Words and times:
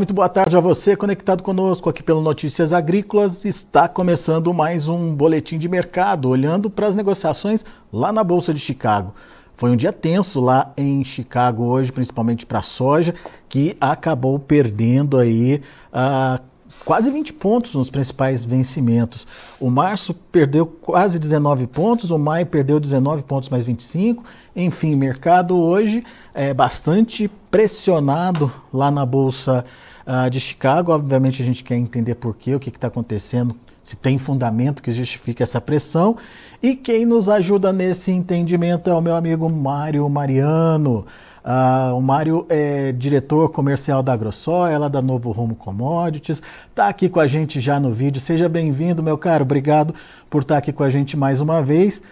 muito 0.00 0.14
boa 0.14 0.30
tarde 0.30 0.56
a 0.56 0.60
você 0.60 0.96
conectado 0.96 1.42
conosco 1.42 1.90
aqui 1.90 2.02
pelo 2.02 2.22
Notícias 2.22 2.72
Agrícolas. 2.72 3.44
Está 3.44 3.86
começando 3.86 4.54
mais 4.54 4.88
um 4.88 5.14
boletim 5.14 5.58
de 5.58 5.68
mercado, 5.68 6.30
olhando 6.30 6.70
para 6.70 6.86
as 6.86 6.96
negociações 6.96 7.66
lá 7.92 8.10
na 8.10 8.24
Bolsa 8.24 8.54
de 8.54 8.60
Chicago. 8.60 9.14
Foi 9.54 9.70
um 9.70 9.76
dia 9.76 9.92
tenso 9.92 10.40
lá 10.40 10.72
em 10.74 11.04
Chicago 11.04 11.64
hoje, 11.64 11.92
principalmente 11.92 12.46
para 12.46 12.60
a 12.60 12.62
soja, 12.62 13.14
que 13.46 13.76
acabou 13.78 14.38
perdendo 14.38 15.18
aí 15.18 15.60
uh, 15.92 16.42
quase 16.82 17.10
20 17.10 17.34
pontos 17.34 17.74
nos 17.74 17.90
principais 17.90 18.42
vencimentos. 18.42 19.28
O 19.60 19.68
março 19.68 20.14
perdeu 20.14 20.64
quase 20.64 21.18
19 21.18 21.66
pontos, 21.66 22.10
o 22.10 22.18
maio 22.18 22.46
perdeu 22.46 22.80
19 22.80 23.22
pontos 23.24 23.50
mais 23.50 23.66
25. 23.66 24.24
Enfim, 24.56 24.96
mercado 24.96 25.54
hoje 25.58 26.02
é 26.32 26.54
bastante 26.54 27.30
pressionado 27.50 28.50
lá 28.72 28.90
na 28.90 29.04
bolsa 29.04 29.62
uh, 30.10 30.28
de 30.28 30.40
Chicago. 30.40 30.92
Obviamente 30.92 31.42
a 31.42 31.46
gente 31.46 31.62
quer 31.62 31.76
entender 31.76 32.16
por 32.16 32.34
quê, 32.36 32.54
o 32.54 32.60
que 32.60 32.68
está 32.68 32.88
acontecendo, 32.88 33.54
se 33.82 33.96
tem 33.96 34.18
fundamento 34.18 34.82
que 34.82 34.90
justifique 34.90 35.42
essa 35.42 35.60
pressão. 35.60 36.16
E 36.60 36.74
quem 36.74 37.06
nos 37.06 37.28
ajuda 37.28 37.72
nesse 37.72 38.10
entendimento 38.10 38.90
é 38.90 38.94
o 38.94 39.00
meu 39.00 39.14
amigo 39.14 39.48
Mário 39.48 40.08
Mariano. 40.08 41.06
Uh, 41.42 41.96
o 41.96 42.02
Mário 42.02 42.44
é 42.50 42.92
diretor 42.92 43.48
comercial 43.50 44.02
da 44.02 44.12
AgroSoja, 44.12 44.74
ela 44.74 44.90
da 44.90 45.00
Novo 45.00 45.30
Rumo 45.30 45.54
Commodities, 45.54 46.42
está 46.68 46.86
aqui 46.86 47.08
com 47.08 47.18
a 47.18 47.26
gente 47.26 47.60
já 47.60 47.80
no 47.80 47.92
vídeo. 47.92 48.20
Seja 48.20 48.46
bem-vindo, 48.46 49.02
meu 49.02 49.16
caro. 49.16 49.42
Obrigado 49.42 49.94
por 50.28 50.42
estar 50.42 50.56
tá 50.56 50.58
aqui 50.58 50.72
com 50.72 50.82
a 50.82 50.90
gente 50.90 51.16
mais 51.16 51.40
uma 51.40 51.62
vez. 51.62 52.02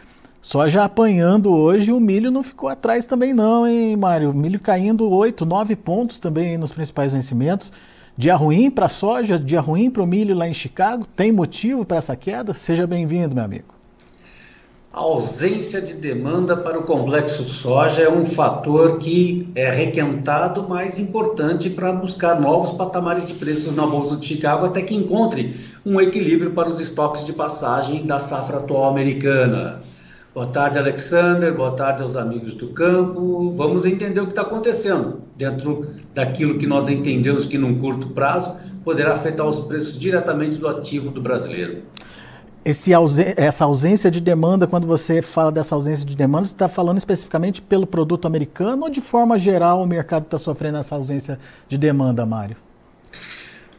Só 0.40 0.66
já 0.68 0.84
apanhando 0.84 1.52
hoje, 1.52 1.92
o 1.92 2.00
milho 2.00 2.30
não 2.30 2.42
ficou 2.42 2.70
atrás 2.70 3.04
também 3.04 3.34
não, 3.34 3.66
hein, 3.66 3.96
Mário? 3.96 4.32
Milho 4.32 4.58
caindo 4.58 5.10
8, 5.10 5.44
9 5.44 5.76
pontos 5.76 6.18
também 6.18 6.56
nos 6.56 6.72
principais 6.72 7.12
vencimentos. 7.12 7.72
Dia 8.18 8.34
ruim 8.34 8.68
para 8.68 8.86
a 8.86 8.88
soja, 8.88 9.38
dia 9.38 9.60
ruim 9.60 9.88
para 9.88 10.02
o 10.02 10.06
milho 10.06 10.34
lá 10.34 10.48
em 10.48 10.52
Chicago. 10.52 11.06
Tem 11.14 11.30
motivo 11.30 11.84
para 11.84 11.98
essa 11.98 12.16
queda? 12.16 12.52
Seja 12.52 12.84
bem-vindo, 12.84 13.32
meu 13.32 13.44
amigo. 13.44 13.66
A 14.92 14.98
ausência 14.98 15.80
de 15.80 15.94
demanda 15.94 16.56
para 16.56 16.80
o 16.80 16.82
complexo 16.82 17.44
soja 17.44 18.02
é 18.02 18.10
um 18.10 18.26
fator 18.26 18.98
que 18.98 19.48
é 19.54 19.70
requentado, 19.70 20.66
mas 20.68 20.98
importante 20.98 21.70
para 21.70 21.92
buscar 21.92 22.40
novos 22.40 22.72
patamares 22.72 23.24
de 23.24 23.34
preços 23.34 23.76
na 23.76 23.86
Bolsa 23.86 24.16
de 24.16 24.26
Chicago 24.26 24.66
até 24.66 24.82
que 24.82 24.96
encontre 24.96 25.54
um 25.86 26.00
equilíbrio 26.00 26.50
para 26.50 26.68
os 26.68 26.80
estoques 26.80 27.24
de 27.24 27.32
passagem 27.32 28.04
da 28.04 28.18
safra 28.18 28.56
atual 28.56 28.90
americana. 28.90 29.80
Boa 30.38 30.46
tarde, 30.46 30.78
Alexander. 30.78 31.52
Boa 31.52 31.72
tarde 31.72 32.00
aos 32.00 32.14
amigos 32.14 32.54
do 32.54 32.68
campo. 32.68 33.52
Vamos 33.56 33.84
entender 33.84 34.20
o 34.20 34.24
que 34.26 34.30
está 34.30 34.42
acontecendo 34.42 35.22
dentro 35.36 35.84
daquilo 36.14 36.56
que 36.56 36.64
nós 36.64 36.88
entendemos 36.88 37.44
que, 37.44 37.58
num 37.58 37.80
curto 37.80 38.10
prazo, 38.10 38.54
poderá 38.84 39.14
afetar 39.14 39.44
os 39.48 39.58
preços 39.58 39.98
diretamente 39.98 40.56
do 40.56 40.68
ativo 40.68 41.10
do 41.10 41.20
brasileiro. 41.20 41.82
Essa 43.36 43.64
ausência 43.64 44.12
de 44.12 44.20
demanda, 44.20 44.68
quando 44.68 44.86
você 44.86 45.22
fala 45.22 45.50
dessa 45.50 45.74
ausência 45.74 46.06
de 46.06 46.14
demanda, 46.14 46.44
você 46.44 46.54
está 46.54 46.68
falando 46.68 46.98
especificamente 46.98 47.60
pelo 47.60 47.84
produto 47.84 48.24
americano 48.24 48.84
ou 48.84 48.90
de 48.90 49.00
forma 49.00 49.40
geral 49.40 49.82
o 49.82 49.86
mercado 49.88 50.22
está 50.22 50.38
sofrendo 50.38 50.78
essa 50.78 50.94
ausência 50.94 51.36
de 51.68 51.76
demanda, 51.76 52.24
Mário? 52.24 52.56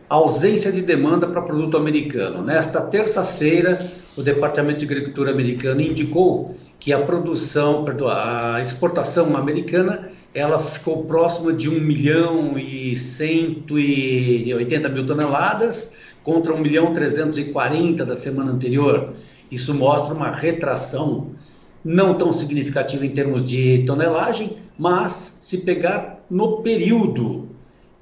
Ausência 0.10 0.74
de 0.74 0.82
demanda 0.82 1.26
para 1.26 1.42
produto 1.42 1.78
americano. 1.78 2.44
Nesta 2.44 2.82
terça-feira, 2.82 3.80
o 4.20 4.24
Departamento 4.24 4.80
de 4.80 4.86
Agricultura 4.86 5.32
americano 5.32 5.82
indicou 5.82 6.56
que 6.80 6.94
a 6.94 7.00
produção, 7.00 7.84
perdão, 7.84 8.08
a 8.08 8.60
exportação 8.62 9.36
americana, 9.36 10.10
ela 10.34 10.60
ficou 10.60 11.06
próxima 11.06 11.54
de 11.54 11.70
1 11.70 11.80
milhão 11.80 12.58
e 12.58 12.96
180 12.96 14.90
mil 14.90 15.06
toneladas, 15.06 15.96
contra 16.24 16.54
1 16.54 16.60
milhão 16.60 16.94
340 16.94 18.06
da 18.06 18.16
semana 18.16 18.52
anterior. 18.52 19.14
Isso 19.50 19.74
mostra 19.74 20.14
uma 20.14 20.32
retração 20.32 21.32
não 21.84 22.16
tão 22.16 22.32
significativa 22.32 23.06
em 23.06 23.10
termos 23.10 23.44
de 23.44 23.84
tonelagem, 23.86 24.58
mas 24.78 25.40
se 25.42 25.60
pegar 25.60 26.20
no 26.30 26.62
período, 26.62 27.49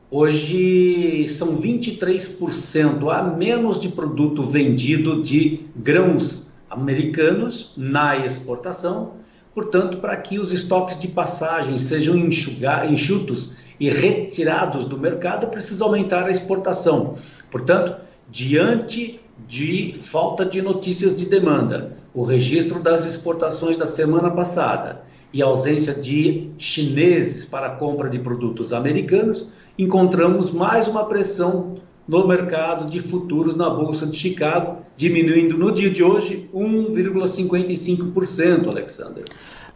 hoje 0.10 1.28
são 1.30 1.58
23% 1.58 3.14
a 3.14 3.24
menos 3.24 3.80
de 3.80 3.90
produto 3.90 4.44
vendido 4.44 5.22
de 5.22 5.66
grãos 5.76 6.52
americanos 6.70 7.74
na 7.76 8.18
exportação. 8.18 9.14
Portanto, 9.54 9.98
para 9.98 10.16
que 10.16 10.40
os 10.40 10.52
estoques 10.54 11.00
de 11.00 11.08
passagem 11.08 11.78
sejam 11.78 12.16
enxutos 12.16 13.56
e 13.80 13.90
retirados 13.90 14.86
do 14.86 14.98
mercado, 14.98 15.48
precisa 15.48 15.84
aumentar 15.84 16.26
a 16.26 16.32
exportação. 16.32 17.18
Portanto, 17.50 17.96
diante 18.30 19.20
de 19.48 19.96
falta 20.02 20.46
de 20.46 20.62
notícias 20.62 21.16
de 21.16 21.26
demanda, 21.26 21.98
o 22.14 22.24
registro 22.24 22.80
das 22.80 23.06
exportações 23.06 23.78
da 23.78 23.86
semana 23.86 24.32
passada 24.32 25.02
e 25.34 25.42
ausência 25.42 25.94
de 25.94 26.50
chineses 26.58 27.46
para 27.46 27.68
a 27.68 27.72
compra 27.72 28.10
de 28.10 28.20
produtos 28.20 28.74
americanos, 28.74 29.48
encontramos 29.78 30.52
mais 30.52 30.88
uma 30.88 31.06
pressão 31.06 31.78
no 32.08 32.28
mercado 32.28 32.90
de 32.90 33.00
futuros 33.02 33.56
na 33.56 33.70
Bolsa 33.70 34.08
de 34.08 34.18
Chicago, 34.18 34.80
diminuindo 34.96 35.56
no 35.58 35.72
dia 35.72 35.90
de 35.90 36.04
hoje 36.04 36.48
1,55%, 36.54 38.68
Alexander. 38.68 39.24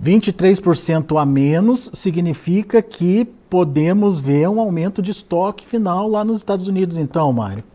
23% 0.02 1.22
a 1.22 1.26
menos 1.26 1.92
significa 1.94 2.82
que 2.82 3.28
podemos 3.50 4.18
ver 4.18 4.48
um 4.48 4.58
aumento 4.60 5.02
de 5.02 5.12
estoque 5.12 5.68
final 5.68 6.08
lá 6.08 6.24
nos 6.24 6.38
Estados 6.38 6.68
Unidos, 6.68 6.96
então, 6.98 7.34
Mário 7.34 7.66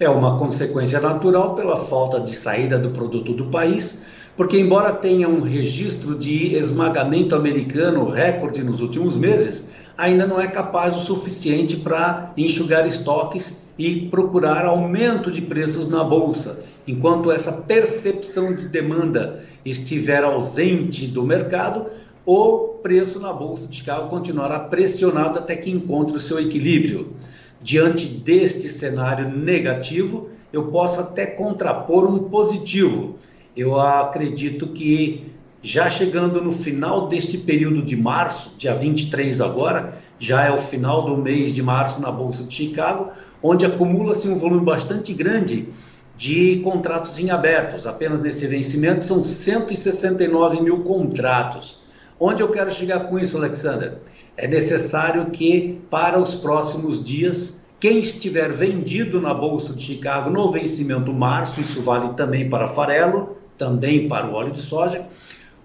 é 0.00 0.08
uma 0.08 0.38
consequência 0.38 0.98
natural 0.98 1.54
pela 1.54 1.76
falta 1.76 2.18
de 2.18 2.34
saída 2.34 2.78
do 2.78 2.88
produto 2.88 3.34
do 3.34 3.44
país, 3.44 4.02
porque, 4.40 4.58
embora 4.58 4.94
tenha 4.94 5.28
um 5.28 5.42
registro 5.42 6.14
de 6.14 6.56
esmagamento 6.56 7.34
americano 7.34 8.08
recorde 8.08 8.64
nos 8.64 8.80
últimos 8.80 9.14
meses, 9.14 9.68
ainda 9.98 10.26
não 10.26 10.40
é 10.40 10.46
capaz 10.46 10.96
o 10.96 11.00
suficiente 11.00 11.76
para 11.76 12.32
enxugar 12.38 12.86
estoques 12.86 13.66
e 13.78 14.08
procurar 14.08 14.64
aumento 14.64 15.30
de 15.30 15.42
preços 15.42 15.90
na 15.90 16.02
bolsa. 16.02 16.64
Enquanto 16.88 17.30
essa 17.30 17.52
percepção 17.52 18.54
de 18.54 18.66
demanda 18.66 19.44
estiver 19.62 20.24
ausente 20.24 21.06
do 21.06 21.22
mercado, 21.22 21.84
o 22.24 22.78
preço 22.82 23.20
na 23.20 23.34
bolsa 23.34 23.66
de 23.66 23.76
Chicago 23.76 24.08
continuará 24.08 24.58
pressionado 24.58 25.38
até 25.38 25.54
que 25.54 25.70
encontre 25.70 26.16
o 26.16 26.20
seu 26.20 26.40
equilíbrio. 26.40 27.12
Diante 27.60 28.06
deste 28.06 28.70
cenário 28.70 29.28
negativo, 29.28 30.30
eu 30.50 30.68
posso 30.68 30.98
até 30.98 31.26
contrapor 31.26 32.10
um 32.10 32.30
positivo. 32.30 33.16
Eu 33.56 33.78
acredito 33.80 34.68
que 34.68 35.32
já 35.62 35.90
chegando 35.90 36.40
no 36.40 36.52
final 36.52 37.08
deste 37.08 37.36
período 37.38 37.82
de 37.82 37.96
março, 37.96 38.54
dia 38.56 38.74
23 38.74 39.40
agora, 39.40 39.92
já 40.18 40.44
é 40.44 40.50
o 40.50 40.58
final 40.58 41.04
do 41.04 41.16
mês 41.16 41.54
de 41.54 41.62
março 41.62 42.00
na 42.00 42.10
Bolsa 42.10 42.44
de 42.44 42.54
Chicago, 42.54 43.10
onde 43.42 43.66
acumula-se 43.66 44.28
um 44.28 44.38
volume 44.38 44.64
bastante 44.64 45.12
grande 45.12 45.68
de 46.16 46.60
contratos 46.64 47.18
em 47.18 47.30
abertos. 47.30 47.86
Apenas 47.86 48.20
nesse 48.20 48.46
vencimento 48.46 49.04
são 49.04 49.22
169 49.22 50.60
mil 50.62 50.80
contratos. 50.80 51.82
Onde 52.18 52.42
eu 52.42 52.48
quero 52.50 52.72
chegar 52.72 53.00
com 53.00 53.18
isso, 53.18 53.36
Alexander? 53.36 53.98
é 54.40 54.46
necessário 54.46 55.26
que, 55.26 55.82
para 55.90 56.18
os 56.18 56.34
próximos 56.34 57.04
dias, 57.04 57.59
quem 57.80 57.98
estiver 57.98 58.52
vendido 58.52 59.18
na 59.22 59.32
Bolsa 59.32 59.72
de 59.72 59.82
Chicago 59.82 60.28
no 60.28 60.52
vencimento 60.52 61.10
março, 61.14 61.62
isso 61.62 61.80
vale 61.80 62.12
também 62.12 62.46
para 62.46 62.68
farelo, 62.68 63.34
também 63.56 64.06
para 64.06 64.26
o 64.26 64.34
óleo 64.34 64.52
de 64.52 64.60
soja, 64.60 65.06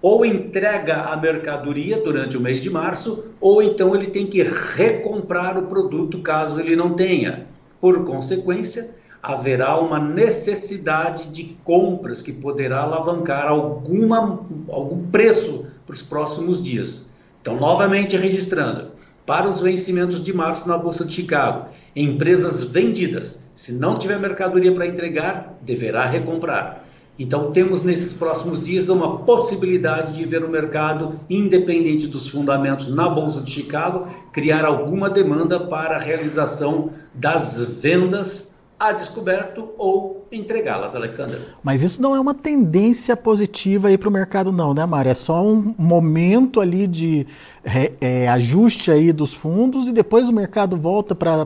ou 0.02 0.26
entrega 0.26 1.02
a 1.02 1.18
mercadoria 1.18 2.00
durante 2.00 2.38
o 2.38 2.40
mês 2.40 2.64
de 2.64 2.70
março, 2.70 3.26
ou 3.42 3.62
então 3.62 3.94
ele 3.94 4.08
tem 4.08 4.26
que 4.28 4.42
recomprar 4.44 5.58
o 5.58 5.68
produto 5.68 6.22
caso 6.22 6.58
ele 6.58 6.76
não 6.76 6.94
tenha. 6.94 7.48
Por 7.82 8.06
consequência, 8.06 8.96
haverá 9.22 9.78
uma 9.78 10.00
necessidade 10.00 11.30
de 11.30 11.58
compras 11.66 12.22
que 12.22 12.32
poderá 12.32 12.84
alavancar 12.84 13.48
alguma, 13.48 14.40
algum 14.70 15.06
preço 15.08 15.66
para 15.86 15.94
os 15.94 16.02
próximos 16.02 16.64
dias. 16.64 17.12
Então, 17.42 17.58
novamente 17.60 18.16
registrando, 18.16 18.92
para 19.26 19.50
os 19.50 19.60
vencimentos 19.60 20.24
de 20.24 20.34
março 20.34 20.68
na 20.68 20.78
Bolsa 20.78 21.04
de 21.04 21.14
Chicago, 21.14 21.68
empresas 21.96 22.64
vendidas, 22.64 23.44
se 23.56 23.74
não 23.74 23.98
tiver 23.98 24.20
mercadoria 24.20 24.74
para 24.74 24.88
entregar, 24.88 25.58
deverá 25.62 26.06
recomprar. 26.06 26.84
Então, 27.18 27.52
temos 27.52 27.82
nesses 27.82 28.12
próximos 28.12 28.62
dias 28.62 28.90
uma 28.90 29.20
possibilidade 29.20 30.14
de 30.14 30.26
ver 30.26 30.44
o 30.44 30.50
mercado, 30.50 31.20
independente 31.30 32.08
dos 32.08 32.28
fundamentos 32.28 32.94
na 32.94 33.08
Bolsa 33.08 33.40
de 33.42 33.52
Chicago, 33.52 34.06
criar 34.34 34.66
alguma 34.66 35.10
demanda 35.10 35.62
para 35.62 35.96
a 35.96 36.00
realização 36.00 36.90
das 37.14 37.80
vendas 37.82 38.56
a 38.78 38.92
descoberto 38.92 39.70
ou 39.78 40.15
entregá-las, 40.32 40.96
Alexander. 40.96 41.40
Mas 41.64 41.82
isso 41.82 42.02
não 42.02 42.16
é 42.16 42.20
uma 42.20 42.34
tendência 42.34 43.16
positiva 43.16 43.88
aí 43.88 43.98
para 43.98 44.10
o 44.10 44.12
mercado 44.12 44.52
não, 44.52 44.74
né, 44.74 44.86
Mário? 44.86 45.12
É 45.12 45.14
só 45.14 45.46
um 45.46 45.76
momento 45.78 46.60
ali 46.60 46.88
de 46.88 47.28
é, 47.64 47.92
é, 48.02 48.28
ajuste 48.28 48.92
aí 48.92 49.12
dos 49.12 49.34
fundos 49.34 49.88
e 49.88 49.92
depois 49.92 50.28
o 50.28 50.34
mercado 50.34 50.78
volta 50.78 51.16
para 51.16 51.46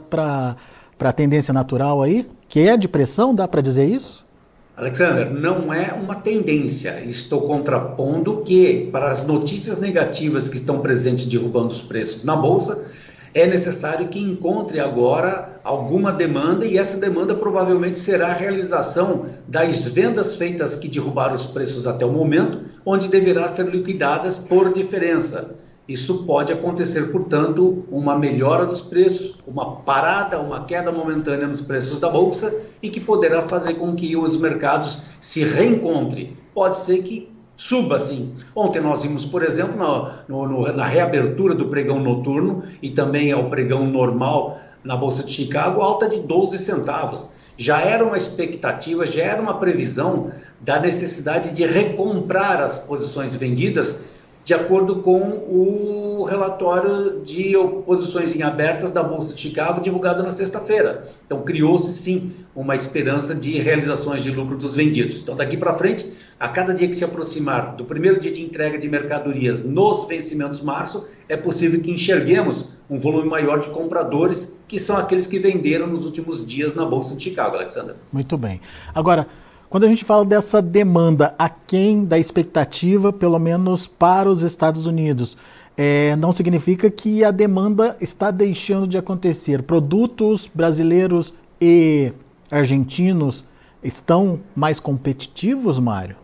para 0.99 1.09
a 1.09 1.13
tendência 1.13 1.53
natural 1.53 2.03
aí? 2.03 2.27
Que 2.49 2.67
é 2.67 2.75
de 2.75 2.87
pressão, 2.87 3.33
dá 3.33 3.47
para 3.47 3.61
dizer 3.61 3.85
isso? 3.85 4.27
Alexander, 4.75 5.29
não 5.29 5.73
é 5.73 5.93
uma 5.93 6.15
tendência. 6.15 7.01
Estou 7.05 7.41
contrapondo 7.41 8.41
que, 8.45 8.89
para 8.91 9.11
as 9.11 9.25
notícias 9.25 9.79
negativas 9.79 10.47
que 10.47 10.55
estão 10.55 10.79
presentes 10.79 11.25
derrubando 11.25 11.73
os 11.73 11.81
preços 11.81 12.23
na 12.23 12.35
bolsa, 12.35 12.89
é 13.33 13.45
necessário 13.45 14.07
que 14.07 14.19
encontre 14.19 14.79
agora 14.79 15.59
alguma 15.63 16.11
demanda 16.11 16.65
e 16.65 16.77
essa 16.77 16.97
demanda 16.97 17.35
provavelmente 17.35 17.99
será 17.99 18.27
a 18.27 18.33
realização 18.33 19.27
das 19.47 19.83
vendas 19.85 20.35
feitas 20.35 20.75
que 20.75 20.87
derrubaram 20.87 21.35
os 21.35 21.45
preços 21.45 21.85
até 21.85 22.05
o 22.05 22.11
momento, 22.11 22.61
onde 22.85 23.07
deverá 23.07 23.47
ser 23.47 23.67
liquidadas 23.67 24.37
por 24.37 24.73
diferença. 24.73 25.55
Isso 25.87 26.23
pode 26.23 26.53
acontecer, 26.53 27.11
portanto, 27.11 27.83
uma 27.89 28.15
melhora 28.17 28.65
dos 28.65 28.79
preços, 28.79 29.39
uma 29.47 29.77
parada, 29.77 30.39
uma 30.39 30.65
queda 30.65 30.91
momentânea 30.91 31.47
nos 31.47 31.61
preços 31.61 31.99
da 31.99 32.07
bolsa 32.07 32.55
e 32.81 32.89
que 32.89 32.99
poderá 32.99 33.41
fazer 33.41 33.73
com 33.73 33.95
que 33.95 34.15
os 34.15 34.37
mercados 34.37 35.01
se 35.19 35.43
reencontrem. 35.43 36.37
Pode 36.53 36.77
ser 36.77 37.01
que 37.01 37.31
suba 37.59 37.97
assim. 37.97 38.33
Ontem 38.55 38.81
nós 38.81 39.03
vimos, 39.03 39.25
por 39.25 39.43
exemplo, 39.43 39.75
na, 39.75 40.23
no, 40.29 40.71
na 40.71 40.85
reabertura 40.85 41.53
do 41.53 41.67
pregão 41.67 41.99
noturno 41.99 42.63
e 42.81 42.89
também 42.89 43.33
ao 43.33 43.49
pregão 43.49 43.85
normal 43.85 44.61
na 44.81 44.95
Bolsa 44.95 45.23
de 45.23 45.33
Chicago, 45.33 45.81
alta 45.81 46.07
de 46.07 46.21
12 46.21 46.57
centavos. 46.57 47.31
Já 47.57 47.81
era 47.81 48.05
uma 48.05 48.17
expectativa, 48.17 49.05
já 49.05 49.23
era 49.23 49.41
uma 49.41 49.55
previsão 49.55 50.31
da 50.61 50.79
necessidade 50.79 51.51
de 51.51 51.65
recomprar 51.65 52.61
as 52.61 52.79
posições 52.79 53.35
vendidas 53.35 54.05
de 54.45 54.53
acordo 54.53 55.01
com 55.01 55.19
o 55.19 56.23
relatório 56.23 57.21
de 57.25 57.55
oposições 57.57 58.35
em 58.35 58.41
abertas 58.41 58.89
da 58.89 59.03
Bolsa 59.03 59.35
de 59.35 59.41
Chicago 59.41 59.81
divulgado 59.81 60.23
na 60.23 60.31
sexta-feira. 60.31 61.09
Então 61.25 61.43
criou-se 61.43 61.91
sim 61.91 62.31
uma 62.55 62.73
esperança 62.73 63.35
de 63.35 63.59
realizações 63.59 64.23
de 64.23 64.31
lucro 64.31 64.57
dos 64.57 64.73
vendidos. 64.73 65.19
Então 65.19 65.35
daqui 65.35 65.57
para 65.57 65.73
frente, 65.73 66.11
a 66.39 66.47
cada 66.47 66.73
dia 66.73 66.87
que 66.87 66.95
se 66.95 67.03
aproximar 67.03 67.75
do 67.75 67.83
primeiro 67.83 68.19
dia 68.19 68.31
de 68.31 68.41
entrega 68.41 68.77
de 68.77 68.87
mercadorias 68.87 69.65
nos 69.65 70.07
vencimentos 70.07 70.61
março, 70.61 71.05
é 71.27 71.35
possível 71.35 71.81
que 71.81 71.91
enxerguemos 71.91 72.71
um 72.89 72.97
volume 72.97 73.27
maior 73.27 73.59
de 73.59 73.69
compradores, 73.69 74.57
que 74.67 74.79
são 74.79 74.95
aqueles 74.95 75.27
que 75.27 75.37
venderam 75.37 75.87
nos 75.87 76.05
últimos 76.05 76.47
dias 76.47 76.73
na 76.73 76.85
Bolsa 76.85 77.15
de 77.15 77.23
Chicago, 77.23 77.57
Alexandre. 77.57 77.95
Muito 78.11 78.37
bem. 78.37 78.61
Agora, 78.95 79.27
quando 79.69 79.83
a 79.83 79.89
gente 79.89 80.05
fala 80.05 80.23
dessa 80.23 80.61
demanda 80.61 81.35
aquém 81.37 82.05
da 82.05 82.17
expectativa, 82.17 83.11
pelo 83.11 83.37
menos 83.37 83.85
para 83.85 84.29
os 84.29 84.41
Estados 84.41 84.87
Unidos, 84.87 85.37
é, 85.77 86.15
não 86.15 86.31
significa 86.31 86.89
que 86.89 87.23
a 87.23 87.31
demanda 87.31 87.97
está 87.99 88.31
deixando 88.31 88.87
de 88.87 88.97
acontecer. 88.97 89.61
Produtos 89.63 90.49
brasileiros 90.53 91.33
e 91.61 92.11
argentinos 92.49 93.45
estão 93.83 94.39
mais 94.55 94.79
competitivos, 94.79 95.77
Mário? 95.77 96.15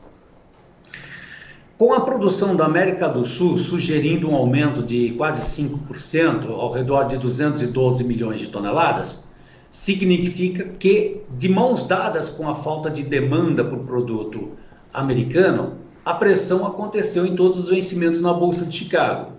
Com 1.77 1.92
a 1.92 2.00
produção 2.00 2.56
da 2.56 2.63
América 2.63 3.10
do 3.10 3.25
Sul 3.25 3.60
sugerindo 3.60 4.30
um 4.30 4.36
aumento 4.36 4.81
de 4.81 5.12
quase 5.18 5.62
5%, 5.62 6.50
ao 6.50 6.72
redor 6.72 7.04
de 7.04 7.18
212 7.18 8.01
milhões 8.06 8.39
de 8.39 8.48
toneladas, 8.48 9.25
significa 9.69 10.63
que, 10.63 11.24
de 11.38 11.50
mãos 11.50 11.83
dadas 11.86 12.30
com 12.30 12.48
a 12.48 12.56
falta 12.56 12.89
de 12.89 13.04
demanda 13.04 13.62
por 13.62 13.80
produto 13.80 14.51
americano, 14.94 15.74
a 16.06 16.13
pressão 16.13 16.66
aconteceu 16.66 17.25
em 17.25 17.36
todos 17.36 17.60
os 17.60 17.69
vencimentos 17.69 18.22
na 18.22 18.31
Bolsa 18.31 18.66
de 18.66 18.74
Chicago. 18.74 19.33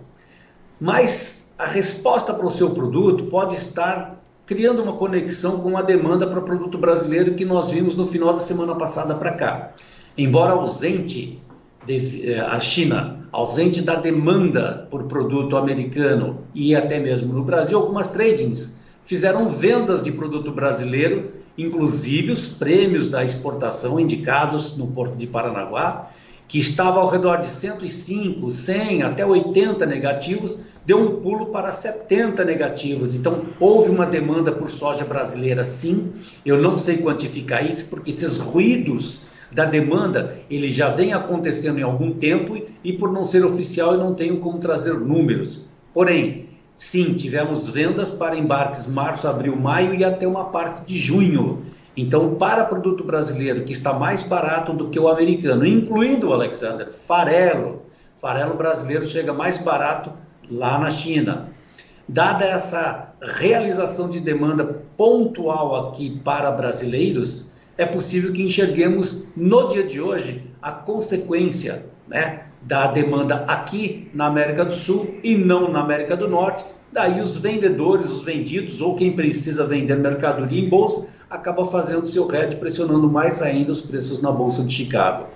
Mas 0.79 1.55
a 1.57 1.65
resposta 1.65 2.35
para 2.35 2.45
o 2.45 2.51
seu 2.51 2.69
produto 2.69 3.23
pode 3.31 3.55
estar 3.55 4.23
criando 4.45 4.83
uma 4.83 4.93
conexão 4.93 5.59
com 5.61 5.75
a 5.75 5.81
demanda 5.81 6.27
para 6.27 6.37
o 6.37 6.43
produto 6.43 6.77
brasileiro 6.77 7.33
que 7.33 7.45
nós 7.45 7.71
vimos 7.71 7.95
no 7.95 8.05
final 8.05 8.31
da 8.31 8.39
semana 8.39 8.75
passada 8.75 9.15
para 9.15 9.31
cá. 9.31 9.71
Embora 10.15 10.53
ausente 10.53 11.41
a 12.47 12.59
China, 12.59 13.27
ausente 13.31 13.81
da 13.81 13.95
demanda 13.95 14.87
por 14.89 15.03
produto 15.03 15.57
americano 15.57 16.39
e 16.53 16.75
até 16.75 16.99
mesmo 16.99 17.33
no 17.33 17.43
Brasil, 17.43 17.77
algumas 17.77 18.09
tradings 18.09 18.77
fizeram 19.03 19.47
vendas 19.47 20.03
de 20.03 20.11
produto 20.11 20.51
brasileiro, 20.51 21.31
inclusive 21.57 22.31
os 22.31 22.45
prêmios 22.45 23.09
da 23.09 23.23
exportação 23.23 23.99
indicados 23.99 24.77
no 24.77 24.87
Porto 24.87 25.15
de 25.15 25.25
Paranaguá, 25.25 26.09
que 26.47 26.59
estava 26.59 26.99
ao 26.99 27.09
redor 27.09 27.37
de 27.37 27.47
105, 27.47 28.49
100, 28.49 29.03
até 29.03 29.25
80 29.25 29.85
negativos, 29.85 30.59
deu 30.85 30.97
um 30.97 31.21
pulo 31.21 31.47
para 31.47 31.71
70 31.71 32.43
negativos. 32.45 33.15
Então, 33.15 33.43
houve 33.59 33.89
uma 33.89 34.05
demanda 34.05 34.51
por 34.51 34.69
soja 34.69 35.03
brasileira, 35.03 35.63
sim. 35.63 36.13
Eu 36.45 36.61
não 36.61 36.77
sei 36.77 36.97
quantificar 36.97 37.69
isso, 37.69 37.89
porque 37.89 38.11
esses 38.11 38.37
ruídos 38.37 39.26
da 39.51 39.65
demanda, 39.65 40.37
ele 40.49 40.71
já 40.71 40.89
vem 40.89 41.13
acontecendo 41.13 41.79
em 41.79 41.83
algum 41.83 42.11
tempo 42.11 42.57
e 42.83 42.93
por 42.93 43.11
não 43.11 43.23
ser 43.23 43.45
oficial 43.45 43.93
eu 43.93 43.99
não 43.99 44.13
tenho 44.13 44.39
como 44.39 44.59
trazer 44.59 44.93
números. 44.93 45.65
Porém, 45.93 46.47
Sim, 46.77 47.15
tivemos 47.15 47.67
vendas 47.67 48.11
para 48.11 48.37
embarques 48.37 48.85
março, 48.85 49.27
abril, 49.27 49.55
maio 49.55 49.95
e 49.95 50.05
até 50.05 50.27
uma 50.27 50.45
parte 50.45 50.85
de 50.85 50.95
junho. 50.95 51.63
Então, 51.97 52.35
para 52.35 52.65
produto 52.65 53.03
brasileiro 53.03 53.63
que 53.63 53.71
está 53.71 53.93
mais 53.93 54.21
barato 54.21 54.71
do 54.73 54.87
que 54.91 54.99
o 54.99 55.07
americano, 55.07 55.65
incluindo 55.65 56.29
o 56.29 56.33
Alexander, 56.33 56.91
farelo, 56.91 57.81
farelo 58.19 58.53
brasileiro 58.53 59.07
chega 59.07 59.33
mais 59.33 59.57
barato 59.57 60.13
lá 60.51 60.77
na 60.77 60.91
China. 60.91 61.49
Dada 62.07 62.45
essa 62.45 63.11
realização 63.19 64.07
de 64.07 64.19
demanda 64.19 64.63
pontual 64.95 65.87
aqui 65.87 66.21
para 66.23 66.51
brasileiros, 66.51 67.53
é 67.77 67.85
possível 67.85 68.33
que 68.33 68.43
enxerguemos 68.43 69.27
no 69.35 69.67
dia 69.67 69.83
de 69.83 70.01
hoje 70.01 70.41
a 70.61 70.71
consequência, 70.71 71.85
né? 72.07 72.47
da 72.61 72.87
demanda 72.87 73.45
aqui 73.47 74.09
na 74.13 74.25
América 74.25 74.65
do 74.65 74.73
Sul 74.73 75.15
e 75.23 75.35
não 75.35 75.71
na 75.71 75.79
América 75.79 76.17
do 76.17 76.27
Norte. 76.27 76.65
Daí 76.91 77.21
os 77.21 77.37
vendedores, 77.37 78.09
os 78.09 78.21
vendidos 78.21 78.81
ou 78.81 78.95
quem 78.95 79.13
precisa 79.13 79.65
vender 79.65 79.95
mercadoria 79.95 80.59
em 80.59 80.67
bolsa 80.67 81.15
acaba 81.29 81.65
fazendo 81.65 82.05
seu 82.05 82.25
head 82.27 82.55
pressionando 82.55 83.09
mais 83.09 83.41
ainda 83.41 83.71
os 83.71 83.81
preços 83.81 84.21
na 84.21 84.31
bolsa 84.31 84.63
de 84.63 84.73
Chicago. 84.73 85.27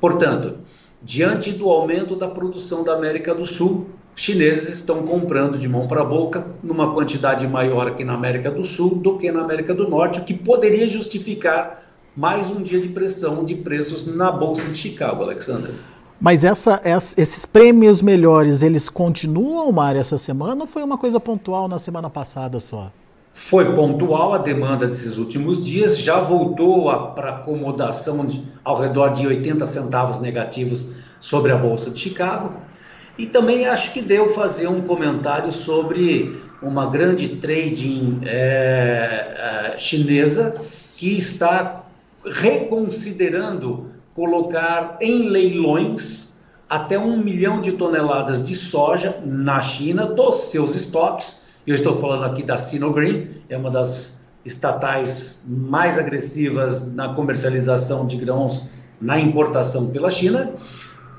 Portanto, 0.00 0.58
diante 1.02 1.52
do 1.52 1.70
aumento 1.70 2.16
da 2.16 2.28
produção 2.28 2.82
da 2.82 2.94
América 2.94 3.34
do 3.34 3.46
Sul, 3.46 3.86
chineses 4.14 4.70
estão 4.70 5.02
comprando 5.02 5.58
de 5.58 5.68
mão 5.68 5.86
para 5.86 6.02
boca 6.02 6.46
numa 6.62 6.92
quantidade 6.94 7.46
maior 7.46 7.86
aqui 7.86 8.02
na 8.02 8.14
América 8.14 8.50
do 8.50 8.64
Sul 8.64 8.96
do 8.96 9.18
que 9.18 9.30
na 9.30 9.42
América 9.42 9.74
do 9.74 9.88
Norte, 9.88 10.20
o 10.20 10.24
que 10.24 10.34
poderia 10.34 10.88
justificar 10.88 11.85
mais 12.16 12.50
um 12.50 12.62
dia 12.62 12.80
de 12.80 12.88
pressão 12.88 13.44
de 13.44 13.54
preços 13.54 14.06
na 14.06 14.32
bolsa 14.32 14.64
de 14.68 14.78
Chicago, 14.78 15.22
Alexandre. 15.22 15.74
Mas 16.18 16.44
essa, 16.44 16.80
essa, 16.82 17.20
esses 17.20 17.44
prêmios 17.44 18.00
melhores, 18.00 18.62
eles 18.62 18.88
continuam, 18.88 19.70
Mário, 19.70 20.00
essa 20.00 20.16
semana 20.16 20.62
ou 20.62 20.66
foi 20.66 20.82
uma 20.82 20.96
coisa 20.96 21.20
pontual 21.20 21.68
na 21.68 21.78
semana 21.78 22.08
passada 22.08 22.58
só? 22.58 22.90
Foi 23.34 23.74
pontual 23.74 24.32
a 24.32 24.38
demanda 24.38 24.88
desses 24.88 25.18
últimos 25.18 25.62
dias, 25.62 25.98
já 25.98 26.18
voltou 26.18 26.90
para 27.14 27.32
acomodação 27.32 28.24
de, 28.24 28.42
ao 28.64 28.80
redor 28.80 29.10
de 29.10 29.26
80 29.26 29.66
centavos 29.66 30.18
negativos 30.18 30.92
sobre 31.20 31.52
a 31.52 31.58
Bolsa 31.58 31.90
de 31.90 32.00
Chicago. 32.00 32.54
E 33.18 33.26
também 33.26 33.66
acho 33.66 33.92
que 33.92 34.00
deu 34.00 34.30
fazer 34.30 34.68
um 34.68 34.80
comentário 34.80 35.52
sobre 35.52 36.40
uma 36.62 36.86
grande 36.86 37.28
trading 37.28 38.20
é, 38.24 39.74
é, 39.74 39.78
chinesa 39.78 40.56
que 40.96 41.18
está 41.18 41.85
reconsiderando 42.26 43.86
colocar 44.14 44.98
em 45.00 45.28
leilões 45.28 46.36
até 46.68 46.98
um 46.98 47.16
milhão 47.16 47.60
de 47.60 47.72
toneladas 47.72 48.44
de 48.44 48.54
soja 48.54 49.20
na 49.24 49.60
China 49.60 50.06
dos 50.06 50.50
seus 50.50 50.74
estoques. 50.74 51.46
Eu 51.66 51.74
estou 51.74 52.00
falando 52.00 52.24
aqui 52.24 52.42
da 52.42 52.56
Sinogreen, 52.56 53.28
é 53.48 53.56
uma 53.56 53.70
das 53.70 54.24
estatais 54.44 55.44
mais 55.46 55.98
agressivas 55.98 56.92
na 56.94 57.14
comercialização 57.14 58.06
de 58.06 58.16
grãos 58.16 58.70
na 59.00 59.18
importação 59.18 59.88
pela 59.88 60.10
China 60.10 60.54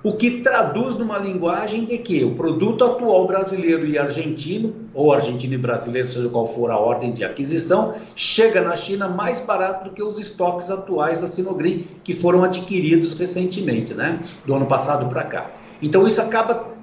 o 0.03 0.13
que 0.13 0.41
traduz 0.41 0.95
numa 0.95 1.17
linguagem 1.17 1.85
de 1.85 1.97
que 1.97 2.23
o 2.23 2.35
produto 2.35 2.83
atual 2.83 3.25
brasileiro 3.25 3.85
e 3.85 3.97
argentino, 3.97 4.73
ou 4.93 5.11
argentino 5.11 5.55
e 5.55 5.57
brasileiro, 5.57 6.07
seja 6.07 6.29
qual 6.29 6.45
for 6.45 6.69
a 6.69 6.77
ordem 6.77 7.11
de 7.11 7.23
aquisição, 7.23 7.93
chega 8.15 8.61
na 8.61 8.75
China 8.75 9.07
mais 9.07 9.39
barato 9.39 9.85
do 9.85 9.95
que 9.95 10.03
os 10.03 10.19
estoques 10.19 10.69
atuais 10.69 11.19
da 11.19 11.27
Sinogrim, 11.27 11.85
que 12.03 12.13
foram 12.13 12.43
adquiridos 12.43 13.17
recentemente, 13.17 13.93
né, 13.93 14.19
do 14.45 14.53
ano 14.53 14.65
passado 14.65 15.07
para 15.09 15.23
cá. 15.23 15.51
Então 15.81 16.07
isso 16.07 16.21
acaba 16.21 16.77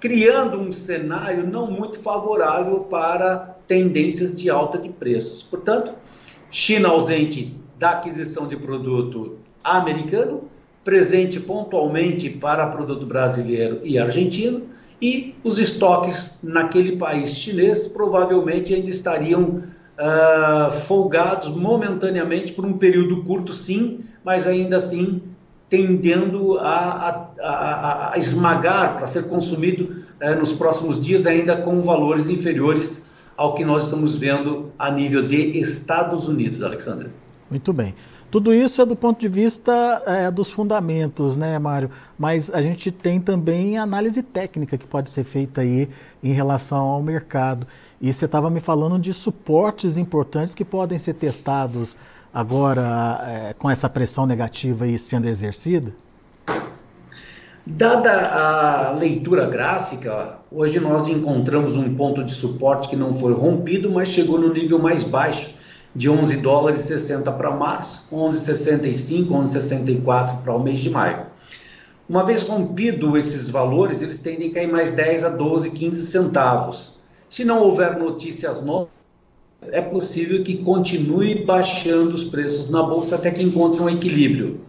criando 0.00 0.58
um 0.58 0.72
cenário 0.72 1.46
não 1.46 1.70
muito 1.70 1.98
favorável 1.98 2.80
para 2.90 3.56
tendências 3.66 4.34
de 4.34 4.50
alta 4.50 4.78
de 4.78 4.88
preços. 4.88 5.42
Portanto, 5.42 5.92
China 6.50 6.88
ausente 6.90 7.56
da 7.78 7.90
aquisição 7.90 8.46
de 8.46 8.56
produto 8.56 9.38
americano, 9.62 10.44
presente 10.84 11.40
pontualmente 11.40 12.28
para 12.28 12.66
produto 12.66 13.06
brasileiro 13.06 13.80
e 13.82 13.98
argentino, 13.98 14.62
e 15.00 15.34
os 15.42 15.58
estoques 15.58 16.40
naquele 16.42 16.96
país 16.96 17.34
chinês 17.34 17.86
provavelmente 17.86 18.74
ainda 18.74 18.90
estariam 18.90 19.42
uh, 19.98 20.70
folgados 20.86 21.48
momentaneamente 21.48 22.52
por 22.52 22.64
um 22.64 22.74
período 22.74 23.22
curto, 23.24 23.52
sim, 23.52 24.00
mas 24.22 24.46
ainda 24.46 24.76
assim 24.76 25.22
tendendo 25.68 26.58
a, 26.58 26.68
a, 26.68 27.48
a, 27.48 28.14
a 28.14 28.18
esmagar 28.18 28.96
para 28.96 29.06
ser 29.06 29.24
consumido 29.24 30.04
uh, 30.22 30.38
nos 30.38 30.52
próximos 30.52 31.00
dias, 31.00 31.26
ainda 31.26 31.56
com 31.56 31.82
valores 31.82 32.28
inferiores 32.28 33.04
ao 33.36 33.54
que 33.54 33.64
nós 33.64 33.84
estamos 33.84 34.16
vendo 34.16 34.72
a 34.78 34.90
nível 34.90 35.22
de 35.22 35.58
Estados 35.58 36.28
Unidos, 36.28 36.62
Alexandre. 36.62 37.08
Muito 37.50 37.72
bem. 37.72 37.94
Tudo 38.34 38.52
isso 38.52 38.82
é 38.82 38.84
do 38.84 38.96
ponto 38.96 39.20
de 39.20 39.28
vista 39.28 40.02
é, 40.04 40.28
dos 40.28 40.50
fundamentos, 40.50 41.36
né, 41.36 41.56
Mário? 41.56 41.88
Mas 42.18 42.50
a 42.52 42.60
gente 42.60 42.90
tem 42.90 43.20
também 43.20 43.78
análise 43.78 44.24
técnica 44.24 44.76
que 44.76 44.84
pode 44.84 45.08
ser 45.10 45.22
feita 45.22 45.60
aí 45.60 45.88
em 46.20 46.32
relação 46.32 46.80
ao 46.80 47.00
mercado. 47.00 47.64
E 48.00 48.12
você 48.12 48.24
estava 48.24 48.50
me 48.50 48.58
falando 48.58 48.98
de 48.98 49.12
suportes 49.12 49.96
importantes 49.96 50.52
que 50.52 50.64
podem 50.64 50.98
ser 50.98 51.14
testados 51.14 51.96
agora 52.34 53.20
é, 53.22 53.54
com 53.56 53.70
essa 53.70 53.88
pressão 53.88 54.26
negativa 54.26 54.84
aí 54.84 54.98
sendo 54.98 55.28
exercida? 55.28 55.92
Dada 57.64 58.10
a 58.10 58.90
leitura 58.98 59.46
gráfica, 59.46 60.40
hoje 60.50 60.80
nós 60.80 61.06
encontramos 61.06 61.76
um 61.76 61.94
ponto 61.94 62.24
de 62.24 62.32
suporte 62.32 62.88
que 62.88 62.96
não 62.96 63.14
foi 63.14 63.32
rompido, 63.32 63.92
mas 63.92 64.08
chegou 64.08 64.40
no 64.40 64.52
nível 64.52 64.80
mais 64.80 65.04
baixo 65.04 65.62
de 65.94 66.10
11 66.10 66.38
dólares 66.38 66.84
e 66.84 66.88
60 66.88 67.30
para 67.32 67.50
março, 67.50 68.08
11,65, 68.12 69.28
11,64 69.28 70.42
para 70.42 70.54
o 70.54 70.62
mês 70.62 70.80
de 70.80 70.90
maio. 70.90 71.26
Uma 72.08 72.24
vez 72.24 72.42
rompido 72.42 73.16
esses 73.16 73.48
valores, 73.48 74.02
eles 74.02 74.18
tendem 74.18 74.50
a 74.50 74.54
cair 74.54 74.70
mais 74.70 74.90
10 74.90 75.24
a 75.24 75.28
12, 75.30 75.70
15 75.70 76.06
centavos. 76.06 76.96
Se 77.28 77.44
não 77.44 77.62
houver 77.62 77.96
notícias 77.96 78.62
novas, 78.62 78.88
é 79.70 79.80
possível 79.80 80.42
que 80.42 80.58
continue 80.58 81.44
baixando 81.44 82.14
os 82.14 82.24
preços 82.24 82.70
na 82.70 82.82
bolsa 82.82 83.14
até 83.14 83.30
que 83.30 83.42
encontre 83.42 83.80
um 83.80 83.88
equilíbrio. 83.88 84.60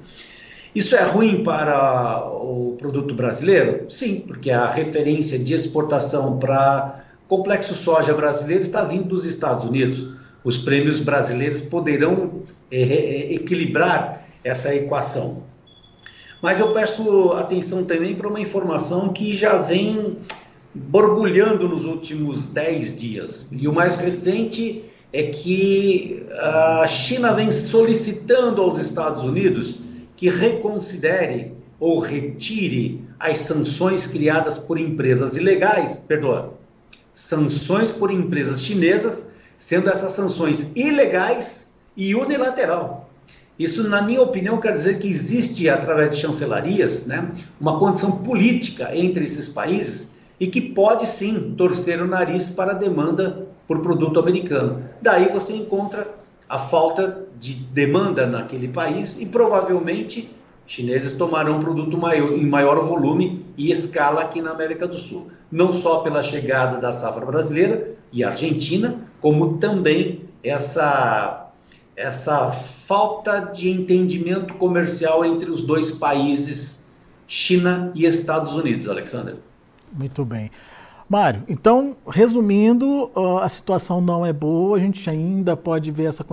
Isso 0.73 0.95
é 0.95 1.03
ruim 1.03 1.43
para 1.43 2.25
o 2.31 2.75
produto 2.77 3.13
brasileiro? 3.13 3.89
Sim, 3.89 4.21
porque 4.21 4.51
a 4.51 4.69
referência 4.69 5.37
de 5.39 5.53
exportação 5.53 6.37
para 6.37 7.03
complexo 7.27 7.73
soja 7.73 8.13
brasileiro 8.13 8.61
está 8.61 8.83
vindo 8.83 9.09
dos 9.09 9.25
Estados 9.25 9.65
Unidos 9.65 10.15
os 10.45 10.59
prêmios 10.59 10.99
brasileiros 10.99 11.59
poderão 11.59 12.43
é, 12.71 12.81
é, 12.81 13.33
equilibrar 13.33 14.25
essa 14.43 14.73
equação. 14.73 15.43
Mas 16.41 16.59
eu 16.59 16.71
peço 16.71 17.31
atenção 17.31 17.83
também 17.83 18.13
para 18.13 18.29
uma 18.29 18.39
informação 18.39 19.11
que 19.11 19.35
já 19.35 19.57
vem 19.57 20.19
borbulhando 20.71 21.67
nos 21.67 21.83
últimos 21.83 22.49
10 22.49 22.95
dias. 22.95 23.47
E 23.51 23.67
o 23.67 23.73
mais 23.73 23.95
recente 23.95 24.83
é 25.11 25.23
que 25.23 26.23
a 26.33 26.85
China 26.87 27.33
vem 27.33 27.51
solicitando 27.51 28.61
aos 28.61 28.77
Estados 28.77 29.23
Unidos 29.23 29.79
que 30.15 30.29
reconsidere 30.29 31.53
ou 31.79 31.99
retire 31.99 33.03
as 33.19 33.39
sanções 33.39 34.05
criadas 34.05 34.59
por 34.59 34.77
empresas 34.77 35.35
ilegais, 35.35 35.95
perdoa, 35.95 36.53
sanções 37.11 37.89
por 37.89 38.11
empresas 38.11 38.61
chinesas 38.61 39.34
sendo 39.57 39.89
essas 39.89 40.11
sanções 40.11 40.71
ilegais 40.75 41.73
e 41.95 42.15
unilateral. 42.15 43.09
Isso, 43.57 43.87
na 43.87 44.01
minha 44.01 44.21
opinião, 44.21 44.59
quer 44.59 44.73
dizer 44.73 44.99
que 44.99 45.07
existe, 45.07 45.69
através 45.69 46.11
de 46.11 46.21
chancelarias, 46.21 47.05
né, 47.05 47.31
uma 47.59 47.79
condição 47.79 48.11
política 48.23 48.89
entre 48.93 49.23
esses 49.23 49.47
países 49.47 50.11
e 50.37 50.47
que 50.47 50.59
pode 50.59 51.07
sim 51.07 51.53
torcer 51.57 52.01
o 52.01 52.07
nariz 52.07 52.49
para 52.49 52.71
a 52.71 52.75
demanda 52.75 53.47
por 53.65 53.79
produto 53.79 54.19
americano. 54.19 54.83
Daí 55.01 55.29
você 55.29 55.55
encontra 55.55 56.07
a 56.49 56.57
falta 56.57 57.25
de 57.39 57.53
demanda 57.53 58.25
naquele 58.25 58.67
país 58.67 59.19
e 59.19 59.25
provavelmente 59.25 60.29
chineses 60.67 61.13
tomarão 61.13 61.59
produto 61.59 61.97
maior, 61.97 62.33
em 62.33 62.45
maior 62.45 62.83
volume 62.83 63.45
e 63.57 63.71
escala 63.71 64.21
aqui 64.21 64.41
na 64.41 64.51
América 64.51 64.87
do 64.87 64.97
Sul. 64.97 65.29
Não 65.51 65.71
só 65.71 65.99
pela 65.99 66.21
chegada 66.21 66.77
da 66.77 66.91
safra 66.91 67.25
brasileira 67.25 67.95
e 68.11 68.23
argentina, 68.23 68.99
como 69.25 69.57
também 69.57 70.21
essa, 70.43 71.49
essa 71.95 72.51
falta 72.51 73.39
de 73.39 73.71
entendimento 73.71 74.53
comercial 74.53 75.25
entre 75.25 75.49
os 75.49 75.63
dois 75.63 75.93
países, 75.93 76.91
China 77.25 77.91
e 77.95 78.05
Estados 78.05 78.53
Unidos, 78.53 78.87
Alexander. 78.87 79.37
Muito 79.91 80.23
bem. 80.23 80.51
Mário, 81.09 81.41
então, 81.49 81.97
resumindo, 82.07 83.09
a 83.41 83.49
situação 83.49 83.99
não 83.99 84.23
é 84.23 84.31
boa, 84.31 84.77
a 84.77 84.79
gente 84.79 85.09
ainda 85.09 85.57
pode 85.57 85.91
ver 85.91 86.05
essa 86.05 86.23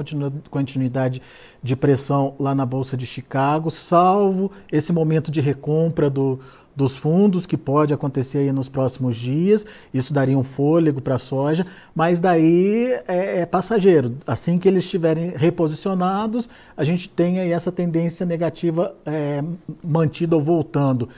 continuidade 0.50 1.22
de 1.62 1.75
pressão 1.75 2.34
lá 2.38 2.54
na 2.54 2.66
Bolsa 2.66 2.94
de 2.94 3.06
Chicago, 3.06 3.70
salvo 3.70 4.52
esse 4.70 4.92
momento 4.92 5.30
de 5.30 5.40
recompra 5.40 6.11
do, 6.11 6.40
dos 6.75 6.97
fundos, 6.97 7.47
que 7.47 7.57
pode 7.57 7.93
acontecer 7.93 8.38
aí 8.38 8.52
nos 8.52 8.69
próximos 8.69 9.17
dias, 9.17 9.67
isso 9.93 10.12
daria 10.12 10.37
um 10.37 10.43
fôlego 10.43 11.00
para 11.00 11.17
a 11.17 11.19
soja, 11.19 11.67
mas 11.95 12.21
daí 12.21 12.93
é, 13.07 13.41
é, 13.41 13.47
passageiro. 13.47 14.17
Assim 14.26 14.59
que 14.59 14.69
eles 14.69 14.85
estiverem 14.85 15.33
reposicionados, 15.37 16.49
a 16.76 16.85
gente 16.85 17.09
tem 17.09 17.41
aí 17.41 17.52
essa 17.52 17.71
tendência 17.71 18.25
negativa 18.25 18.95
é, 19.05 19.43
mantida 19.85 20.35
ou 20.35 20.43
voltando. 20.43 21.09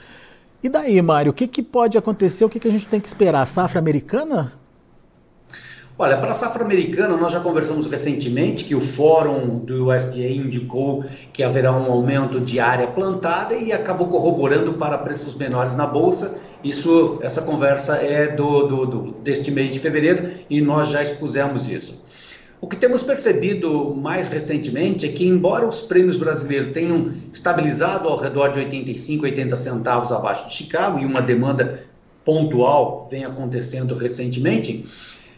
E 0.61 0.69
daí, 0.69 1.01
Mário, 1.01 1.31
o 1.31 1.33
que, 1.33 1.47
que 1.47 1.61
pode 1.61 1.97
acontecer? 1.97 2.43
O 2.43 2.49
que, 2.49 2.59
que 2.59 2.67
a 2.67 2.71
gente 2.71 2.87
tem 2.87 2.99
que 2.99 3.07
esperar? 3.07 3.45
Safra 3.45 3.79
americana? 3.79 4.53
Olha, 5.97 6.17
para 6.17 6.31
a 6.31 6.33
safra 6.33 6.61
americana, 6.61 7.15
nós 7.15 7.31
já 7.31 7.39
conversamos 7.39 7.87
recentemente 7.87 8.65
que 8.65 8.75
o 8.75 8.81
fórum 8.81 9.59
do 9.59 9.89
USDA 9.89 10.27
indicou 10.27 11.01
que 11.31 11.41
haverá 11.41 11.71
um 11.71 11.89
aumento 11.89 12.41
de 12.41 12.59
área 12.59 12.85
plantada 12.87 13.53
e 13.53 13.71
acabou 13.71 14.09
corroborando 14.09 14.73
para 14.73 14.97
preços 14.97 15.35
menores 15.35 15.73
na 15.73 15.87
bolsa. 15.87 16.37
Isso, 16.61 17.17
essa 17.21 17.43
conversa 17.43 17.95
é 17.95 18.27
do, 18.27 18.67
do, 18.67 18.85
do 18.85 19.11
deste 19.23 19.49
mês 19.49 19.71
de 19.71 19.79
fevereiro 19.79 20.29
e 20.49 20.59
nós 20.59 20.89
já 20.89 21.01
expusemos 21.01 21.69
isso. 21.69 22.03
O 22.59 22.67
que 22.67 22.75
temos 22.75 23.01
percebido 23.01 23.95
mais 23.95 24.27
recentemente 24.27 25.05
é 25.05 25.09
que, 25.09 25.25
embora 25.25 25.65
os 25.65 25.79
prêmios 25.79 26.17
brasileiros 26.17 26.73
tenham 26.73 27.09
estabilizado 27.31 28.09
ao 28.09 28.17
redor 28.17 28.49
de 28.49 28.59
85, 28.59 29.23
80 29.23 29.55
centavos 29.55 30.11
abaixo 30.11 30.49
de 30.49 30.55
Chicago 30.55 30.99
e 30.99 31.05
uma 31.05 31.21
demanda 31.21 31.85
pontual 32.25 33.07
vem 33.09 33.23
acontecendo 33.23 33.95
recentemente, 33.95 34.83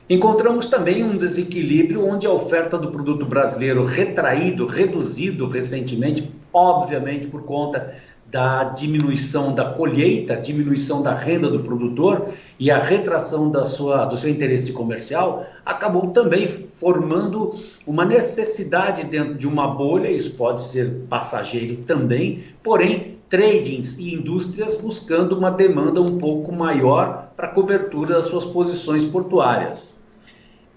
Encontramos 0.09 0.67
também 0.67 1.03
um 1.03 1.17
desequilíbrio 1.17 2.05
onde 2.05 2.25
a 2.25 2.31
oferta 2.31 2.77
do 2.77 2.89
produto 2.89 3.25
brasileiro 3.25 3.83
retraído, 3.83 4.65
reduzido 4.65 5.49
recentemente, 5.49 6.31
obviamente 6.53 7.27
por 7.27 7.43
conta 7.43 7.93
da 8.25 8.63
diminuição 8.63 9.53
da 9.53 9.65
colheita, 9.65 10.37
diminuição 10.37 11.01
da 11.01 11.13
renda 11.13 11.49
do 11.49 11.59
produtor 11.59 12.25
e 12.57 12.71
a 12.71 12.81
retração 12.81 13.51
da 13.51 13.65
sua, 13.65 14.05
do 14.05 14.15
seu 14.15 14.29
interesse 14.29 14.71
comercial, 14.71 15.45
acabou 15.65 16.07
também 16.11 16.47
formando 16.69 17.55
uma 17.85 18.05
necessidade 18.05 19.05
dentro 19.07 19.35
de 19.35 19.45
uma 19.45 19.67
bolha, 19.67 20.09
isso 20.09 20.35
pode 20.35 20.61
ser 20.61 21.05
passageiro 21.09 21.83
também, 21.85 22.41
porém 22.63 23.17
tradings 23.27 23.97
e 23.97 24.13
indústrias 24.13 24.75
buscando 24.75 25.37
uma 25.37 25.51
demanda 25.51 26.01
um 26.01 26.17
pouco 26.17 26.53
maior 26.53 27.29
para 27.35 27.49
cobertura 27.49 28.15
das 28.15 28.27
suas 28.27 28.45
posições 28.45 29.03
portuárias. 29.03 29.96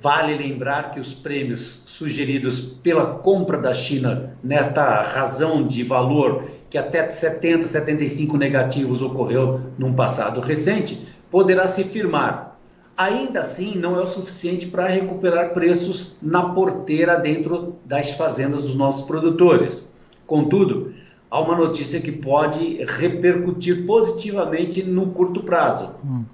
Vale 0.02 0.34
lembrar 0.34 0.92
que 0.92 1.00
os 1.00 1.12
prêmios 1.12 1.82
sugeridos 1.84 2.60
pela 2.60 3.06
compra 3.06 3.58
da 3.58 3.74
China 3.74 4.34
nesta 4.42 5.02
razão 5.02 5.62
de 5.66 5.82
valor 5.82 6.44
que 6.70 6.78
até 6.78 7.10
70, 7.10 7.66
75 7.66 8.38
negativos 8.38 9.02
ocorreu 9.02 9.60
num 9.76 9.92
passado 9.92 10.40
recente, 10.40 11.06
poderá 11.30 11.66
se 11.66 11.84
firmar. 11.84 12.58
Ainda 12.96 13.40
assim, 13.40 13.76
não 13.76 13.98
é 13.98 14.02
o 14.02 14.06
suficiente 14.06 14.66
para 14.66 14.86
recuperar 14.86 15.52
preços 15.52 16.18
na 16.22 16.50
porteira 16.50 17.16
dentro 17.16 17.76
das 17.84 18.12
fazendas 18.12 18.62
dos 18.62 18.74
nossos 18.74 19.06
produtores. 19.06 19.86
Contudo, 20.26 20.94
há 21.30 21.40
uma 21.40 21.56
notícia 21.56 22.00
que 22.00 22.12
pode 22.12 22.82
repercutir 22.84 23.84
positivamente 23.84 24.82
no 24.82 25.10
curto 25.10 25.42
prazo. 25.42 25.94
Hum 26.02 26.24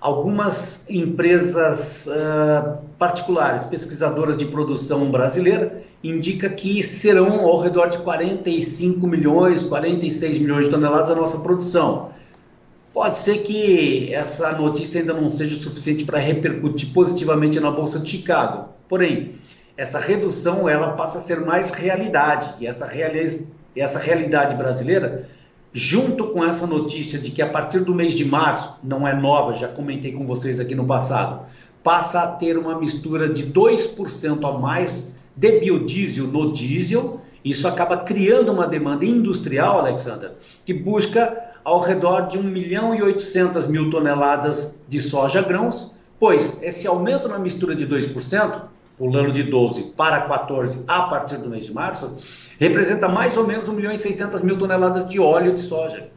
algumas 0.00 0.88
empresas 0.88 2.06
uh, 2.06 2.78
particulares, 2.98 3.62
pesquisadoras 3.64 4.36
de 4.36 4.46
produção 4.46 5.10
brasileira, 5.10 5.82
indica 6.02 6.48
que 6.48 6.82
serão 6.82 7.40
ao 7.40 7.60
redor 7.60 7.88
de 7.88 7.98
45 7.98 9.06
milhões, 9.06 9.62
46 9.62 10.38
milhões 10.38 10.64
de 10.64 10.70
toneladas 10.70 11.10
a 11.10 11.14
nossa 11.14 11.40
produção. 11.40 12.10
Pode 12.92 13.18
ser 13.18 13.38
que 13.38 14.12
essa 14.12 14.52
notícia 14.52 15.00
ainda 15.00 15.12
não 15.12 15.28
seja 15.28 15.60
suficiente 15.60 16.04
para 16.04 16.18
repercutir 16.18 16.92
positivamente 16.92 17.60
na 17.60 17.70
bolsa 17.70 17.98
de 17.98 18.10
Chicago. 18.10 18.70
Porém, 18.88 19.34
essa 19.76 20.00
redução 20.00 20.68
ela 20.68 20.92
passa 20.92 21.18
a 21.18 21.20
ser 21.20 21.40
mais 21.40 21.70
realidade 21.70 22.54
e 22.58 22.66
essa, 22.66 22.86
reali 22.86 23.46
essa 23.76 23.98
realidade 23.98 24.56
brasileira 24.56 25.26
junto 25.72 26.28
com 26.28 26.44
essa 26.44 26.66
notícia 26.66 27.18
de 27.18 27.30
que 27.30 27.40
a 27.40 27.48
partir 27.48 27.80
do 27.80 27.94
mês 27.94 28.14
de 28.14 28.24
março, 28.24 28.76
não 28.82 29.06
é 29.06 29.14
nova, 29.14 29.54
já 29.54 29.68
comentei 29.68 30.12
com 30.12 30.26
vocês 30.26 30.58
aqui 30.58 30.74
no 30.74 30.86
passado, 30.86 31.46
passa 31.82 32.22
a 32.22 32.26
ter 32.26 32.58
uma 32.58 32.78
mistura 32.78 33.28
de 33.28 33.46
2% 33.46 34.48
a 34.48 34.58
mais 34.58 35.12
de 35.36 35.60
biodiesel 35.60 36.26
no 36.26 36.52
diesel. 36.52 37.20
Isso 37.44 37.66
acaba 37.66 37.98
criando 37.98 38.52
uma 38.52 38.66
demanda 38.66 39.04
industrial, 39.04 39.78
Alexander, 39.78 40.32
que 40.64 40.74
busca 40.74 41.50
ao 41.64 41.80
redor 41.80 42.22
de 42.22 42.38
1 42.38 42.42
milhão 42.42 42.94
e 42.94 43.02
800 43.02 43.66
mil 43.66 43.90
toneladas 43.90 44.82
de 44.88 45.00
soja 45.00 45.40
grãos, 45.40 45.96
pois 46.18 46.62
esse 46.62 46.86
aumento 46.86 47.28
na 47.28 47.38
mistura 47.38 47.74
de 47.74 47.86
2%, 47.86 48.62
pulando 49.00 49.32
de 49.32 49.42
12 49.44 49.94
para 49.96 50.20
14 50.20 50.84
a 50.86 51.04
partir 51.04 51.38
do 51.38 51.48
mês 51.48 51.64
de 51.64 51.72
março, 51.72 52.18
representa 52.58 53.08
mais 53.08 53.34
ou 53.34 53.46
menos 53.46 53.66
1 53.66 53.72
milhão 53.72 53.90
e 53.90 53.96
600 53.96 54.42
mil 54.42 54.58
toneladas 54.58 55.08
de 55.08 55.18
óleo 55.18 55.54
de 55.54 55.60
soja. 55.60 56.10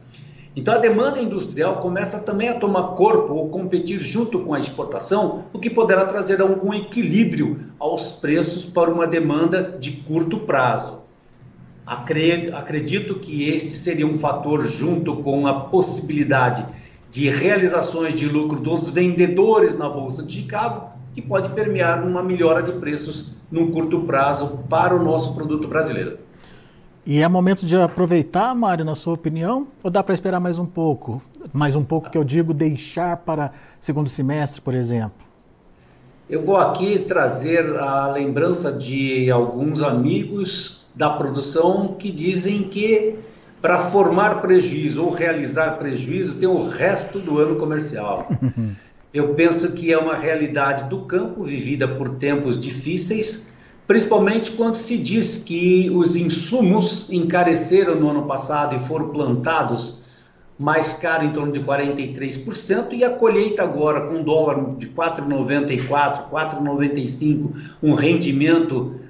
Então 0.54 0.74
a 0.74 0.78
demanda 0.78 1.18
industrial 1.18 1.80
começa 1.80 2.18
também 2.18 2.50
a 2.50 2.58
tomar 2.58 2.88
corpo 2.88 3.32
ou 3.32 3.48
competir 3.48 3.98
junto 3.98 4.40
com 4.40 4.52
a 4.52 4.58
exportação, 4.58 5.46
o 5.50 5.58
que 5.58 5.70
poderá 5.70 6.04
trazer 6.04 6.42
algum 6.42 6.74
equilíbrio 6.74 7.72
aos 7.78 8.12
preços 8.20 8.66
para 8.66 8.90
uma 8.90 9.06
demanda 9.06 9.78
de 9.80 9.92
curto 9.92 10.40
prazo. 10.40 11.00
Acredito 11.86 13.14
que 13.14 13.48
este 13.48 13.70
seria 13.70 14.06
um 14.06 14.18
fator, 14.18 14.66
junto 14.66 15.16
com 15.22 15.46
a 15.46 15.60
possibilidade 15.70 16.66
de 17.10 17.30
realizações 17.30 18.12
de 18.12 18.28
lucro 18.28 18.60
dos 18.60 18.90
vendedores 18.90 19.78
na 19.78 19.88
Bolsa 19.88 20.22
de 20.22 20.34
Chicago, 20.34 20.93
que 21.14 21.22
pode 21.22 21.48
permear 21.50 22.04
uma 22.04 22.22
melhora 22.22 22.60
de 22.60 22.72
preços 22.72 23.36
no 23.50 23.70
curto 23.70 24.00
prazo 24.00 24.58
para 24.68 24.94
o 24.94 25.02
nosso 25.02 25.32
produto 25.34 25.68
brasileiro. 25.68 26.18
E 27.06 27.20
é 27.20 27.28
momento 27.28 27.64
de 27.64 27.76
aproveitar, 27.76 28.52
Mário, 28.54 28.84
na 28.84 28.96
sua 28.96 29.14
opinião, 29.14 29.68
ou 29.82 29.90
dá 29.90 30.02
para 30.02 30.14
esperar 30.14 30.40
mais 30.40 30.58
um 30.58 30.66
pouco? 30.66 31.22
Mais 31.52 31.76
um 31.76 31.84
pouco 31.84 32.10
que 32.10 32.18
eu 32.18 32.24
digo 32.24 32.52
deixar 32.52 33.18
para 33.18 33.52
segundo 33.78 34.08
semestre, 34.08 34.60
por 34.60 34.74
exemplo? 34.74 35.24
Eu 36.28 36.42
vou 36.42 36.56
aqui 36.56 36.98
trazer 36.98 37.78
a 37.78 38.08
lembrança 38.08 38.72
de 38.72 39.30
alguns 39.30 39.82
amigos 39.82 40.86
da 40.94 41.10
produção 41.10 41.94
que 41.98 42.10
dizem 42.10 42.64
que 42.64 43.16
para 43.60 43.78
formar 43.78 44.40
prejuízo 44.40 45.04
ou 45.04 45.12
realizar 45.12 45.78
prejuízo 45.78 46.38
tem 46.38 46.48
o 46.48 46.68
resto 46.68 47.18
do 47.18 47.38
ano 47.38 47.56
comercial. 47.56 48.26
Eu 49.14 49.32
penso 49.34 49.72
que 49.72 49.92
é 49.92 49.96
uma 49.96 50.16
realidade 50.16 50.90
do 50.90 51.02
campo 51.02 51.44
vivida 51.44 51.86
por 51.88 52.16
tempos 52.16 52.60
difíceis 52.60 53.54
principalmente 53.86 54.52
quando 54.52 54.74
se 54.74 54.96
diz 54.96 55.42
que 55.44 55.90
os 55.90 56.16
insumos 56.16 57.10
encareceram 57.10 57.94
no 57.94 58.10
ano 58.10 58.26
passado 58.26 58.74
e 58.74 58.78
foram 58.78 59.10
plantados 59.10 60.02
mais 60.58 60.94
caro 60.94 61.24
em 61.24 61.32
torno 61.32 61.52
de 61.52 61.60
43% 61.60 62.92
e 62.92 63.04
a 63.04 63.10
colheita 63.10 63.62
agora 63.62 64.06
com 64.06 64.22
dólar 64.22 64.76
de 64.76 64.88
4,94, 64.88 66.30
4,95, 66.30 67.72
um 67.82 67.94
rendimento 67.94 69.00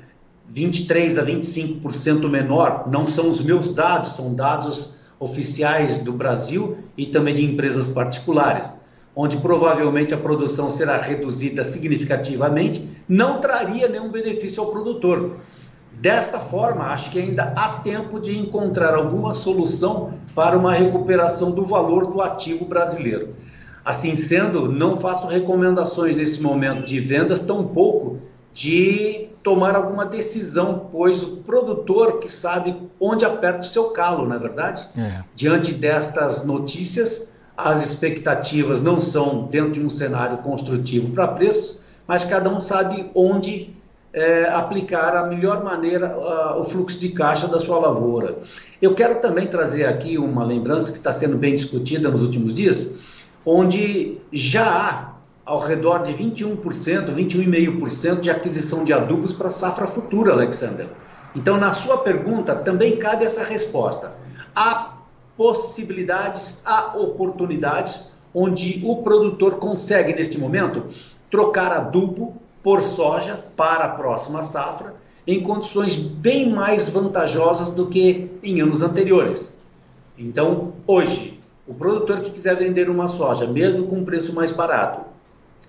23 0.48 1.18
a 1.18 1.24
25% 1.24 2.28
menor, 2.28 2.88
não 2.90 3.06
são 3.06 3.28
os 3.28 3.42
meus 3.42 3.74
dados, 3.74 4.16
são 4.16 4.34
dados 4.34 4.96
oficiais 5.20 5.98
do 5.98 6.12
Brasil 6.12 6.78
e 6.96 7.06
também 7.06 7.34
de 7.34 7.44
empresas 7.44 7.88
particulares 7.88 8.83
onde 9.16 9.36
provavelmente 9.36 10.12
a 10.12 10.16
produção 10.16 10.68
será 10.68 10.96
reduzida 10.96 11.62
significativamente, 11.62 12.88
não 13.08 13.40
traria 13.40 13.88
nenhum 13.88 14.10
benefício 14.10 14.62
ao 14.62 14.70
produtor. 14.70 15.36
Desta 15.92 16.40
forma, 16.40 16.84
acho 16.86 17.10
que 17.10 17.20
ainda 17.20 17.52
há 17.56 17.78
tempo 17.78 18.18
de 18.18 18.36
encontrar 18.36 18.94
alguma 18.94 19.32
solução 19.32 20.14
para 20.34 20.58
uma 20.58 20.72
recuperação 20.72 21.52
do 21.52 21.64
valor 21.64 22.06
do 22.06 22.20
ativo 22.20 22.64
brasileiro. 22.64 23.34
Assim 23.84 24.16
sendo, 24.16 24.68
não 24.70 24.96
faço 24.96 25.26
recomendações 25.28 26.16
nesse 26.16 26.42
momento 26.42 26.84
de 26.84 26.98
vendas, 26.98 27.40
tampouco 27.40 28.18
de 28.52 29.28
tomar 29.42 29.76
alguma 29.76 30.06
decisão, 30.06 30.88
pois 30.90 31.22
o 31.22 31.36
produtor 31.38 32.18
que 32.18 32.28
sabe 32.28 32.74
onde 32.98 33.24
aperta 33.24 33.60
o 33.60 33.64
seu 33.64 33.90
calo, 33.90 34.26
não 34.26 34.36
é 34.36 34.38
verdade? 34.38 34.88
É. 34.96 35.22
Diante 35.34 35.74
destas 35.74 36.46
notícias, 36.46 37.33
as 37.56 37.84
expectativas 37.84 38.80
não 38.80 39.00
são 39.00 39.44
dentro 39.46 39.72
de 39.72 39.80
um 39.80 39.90
cenário 39.90 40.38
construtivo 40.38 41.10
para 41.12 41.28
preços, 41.28 41.80
mas 42.06 42.24
cada 42.24 42.50
um 42.50 42.58
sabe 42.58 43.10
onde 43.14 43.74
é, 44.12 44.48
aplicar 44.48 45.16
a 45.16 45.26
melhor 45.26 45.64
maneira 45.64 46.16
uh, 46.16 46.60
o 46.60 46.64
fluxo 46.64 46.98
de 46.98 47.08
caixa 47.10 47.48
da 47.48 47.58
sua 47.58 47.78
lavoura. 47.78 48.38
Eu 48.80 48.94
quero 48.94 49.20
também 49.20 49.46
trazer 49.46 49.86
aqui 49.86 50.18
uma 50.18 50.44
lembrança 50.44 50.92
que 50.92 50.98
está 50.98 51.12
sendo 51.12 51.36
bem 51.36 51.54
discutida 51.54 52.08
nos 52.08 52.22
últimos 52.22 52.54
dias, 52.54 52.90
onde 53.44 54.18
já 54.32 54.64
há 54.64 55.14
ao 55.44 55.60
redor 55.60 55.98
de 55.98 56.12
21%, 56.12 56.62
21,5% 57.14 58.20
de 58.20 58.30
aquisição 58.30 58.84
de 58.84 58.92
adubos 58.92 59.32
para 59.32 59.50
safra 59.50 59.86
futura, 59.86 60.32
Alexander. 60.32 60.86
Então, 61.34 61.56
na 61.58 61.74
sua 61.74 61.98
pergunta, 61.98 62.54
também 62.54 62.96
cabe 62.96 63.24
essa 63.24 63.42
resposta. 63.42 64.12
Há 64.54 64.93
possibilidades, 65.36 66.62
há 66.64 66.96
oportunidades 66.96 68.12
onde 68.34 68.82
o 68.84 69.02
produtor 69.02 69.56
consegue, 69.56 70.12
neste 70.12 70.38
momento, 70.38 70.84
trocar 71.30 71.72
adubo 71.72 72.34
por 72.62 72.82
soja 72.82 73.44
para 73.56 73.84
a 73.84 73.88
próxima 73.90 74.42
safra 74.42 74.94
em 75.26 75.42
condições 75.42 75.96
bem 75.96 76.50
mais 76.50 76.88
vantajosas 76.88 77.70
do 77.70 77.86
que 77.86 78.30
em 78.42 78.60
anos 78.60 78.82
anteriores. 78.82 79.58
Então, 80.18 80.74
hoje, 80.86 81.40
o 81.66 81.74
produtor 81.74 82.20
que 82.20 82.30
quiser 82.30 82.56
vender 82.56 82.90
uma 82.90 83.08
soja, 83.08 83.46
mesmo 83.46 83.86
com 83.86 83.96
um 83.96 84.04
preço 84.04 84.34
mais 84.34 84.52
barato, 84.52 85.02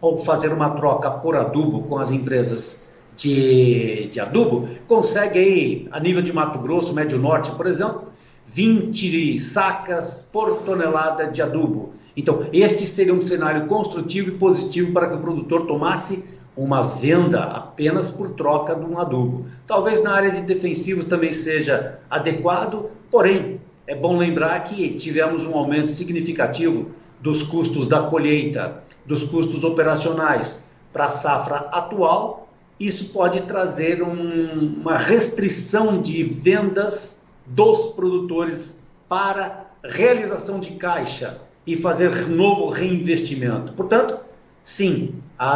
ou 0.01 0.23
fazer 0.23 0.51
uma 0.51 0.71
troca 0.71 1.10
por 1.10 1.36
adubo 1.38 1.84
com 1.84 1.97
as 1.97 2.12
empresas 2.12 2.86
de, 3.15 4.08
de 4.08 4.19
adubo, 4.19 4.67
consegue 4.88 5.39
aí, 5.39 5.88
a 5.91 5.99
nível 5.99 6.21
de 6.21 6.34
Mato 6.34 6.60
Grosso, 6.60 6.93
Médio 6.93 7.17
Norte, 7.17 7.51
por 7.51 7.65
exemplo, 7.65 8.10
20 8.45 9.39
sacas 9.39 10.29
por 10.31 10.62
tonelada 10.63 11.27
de 11.27 11.41
adubo. 11.41 11.93
Então, 12.15 12.47
este 12.53 12.86
seria 12.86 13.13
um 13.13 13.21
cenário 13.21 13.67
construtivo 13.67 14.29
e 14.29 14.38
positivo 14.38 14.93
para 14.93 15.08
que 15.08 15.15
o 15.15 15.21
produtor 15.21 15.65
tomasse 15.65 16.36
uma 16.55 16.81
venda 16.81 17.43
apenas 17.43 18.10
por 18.10 18.31
troca 18.31 18.73
de 18.73 18.86
um 18.86 18.97
adubo. 18.97 19.45
Talvez 19.67 20.01
na 20.01 20.12
área 20.12 20.31
de 20.31 20.41
defensivos 20.41 21.05
também 21.05 21.34
seja 21.34 21.99
adequado, 22.10 22.89
porém, 23.12 23.60
é 23.86 23.95
bom 23.95 24.17
lembrar 24.17 24.63
que 24.63 24.91
tivemos 24.95 25.45
um 25.45 25.53
aumento 25.53 25.91
significativo 25.91 26.91
dos 27.19 27.43
custos 27.43 27.88
da 27.88 28.03
colheita, 28.03 28.84
dos 29.05 29.23
custos 29.23 29.63
operacionais 29.63 30.67
para 30.93 31.05
a 31.05 31.10
safra 31.10 31.58
atual. 31.71 32.47
Isso 32.79 33.10
pode 33.10 33.41
trazer 33.41 34.01
um, 34.01 34.75
uma 34.81 34.97
restrição 34.97 36.01
de 36.01 36.23
vendas 36.23 37.14
dos 37.45 37.93
produtores 37.93 38.81
para 39.08 39.65
realização 39.84 40.60
de 40.60 40.71
caixa 40.71 41.39
e 41.65 41.75
fazer 41.75 42.27
novo 42.27 42.67
reinvestimento. 42.67 43.73
Portanto, 43.73 44.17
sim, 44.63 45.15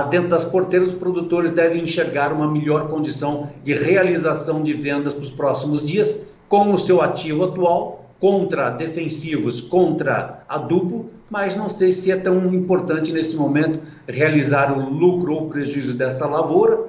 dentro 0.10 0.30
das 0.30 0.46
porteiras, 0.46 0.90
os 0.90 0.96
produtores 0.96 1.52
devem 1.52 1.84
enxergar 1.84 2.32
uma 2.32 2.50
melhor 2.50 2.88
condição 2.88 3.50
de 3.64 3.74
realização 3.74 4.62
de 4.62 4.74
vendas 4.74 5.14
para 5.14 5.24
os 5.24 5.32
próximos 5.32 5.86
dias 5.88 6.28
com 6.48 6.72
o 6.74 6.80
seu 6.80 7.02
ativo 7.02 7.44
atual 7.44 8.10
contra 8.20 8.70
defensivos, 8.70 9.62
contra 9.62 10.44
adubo, 10.50 11.10
mas 11.30 11.56
não 11.56 11.70
sei 11.70 11.92
se 11.92 12.12
é 12.12 12.18
tão 12.18 12.54
importante 12.54 13.12
nesse 13.12 13.36
momento 13.36 13.80
realizar 14.08 14.78
o 14.78 14.90
lucro 14.90 15.34
ou 15.34 15.50
prejuízo 15.50 15.94
desta 15.94 16.26
lavoura, 16.26 16.88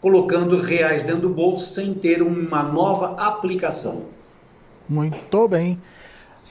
colocando 0.00 0.56
reais 0.56 1.02
dentro 1.02 1.22
do 1.22 1.28
bolso 1.28 1.72
sem 1.72 1.94
ter 1.94 2.22
uma 2.22 2.62
nova 2.62 3.14
aplicação. 3.18 4.06
Muito 4.88 5.48
bem. 5.48 5.80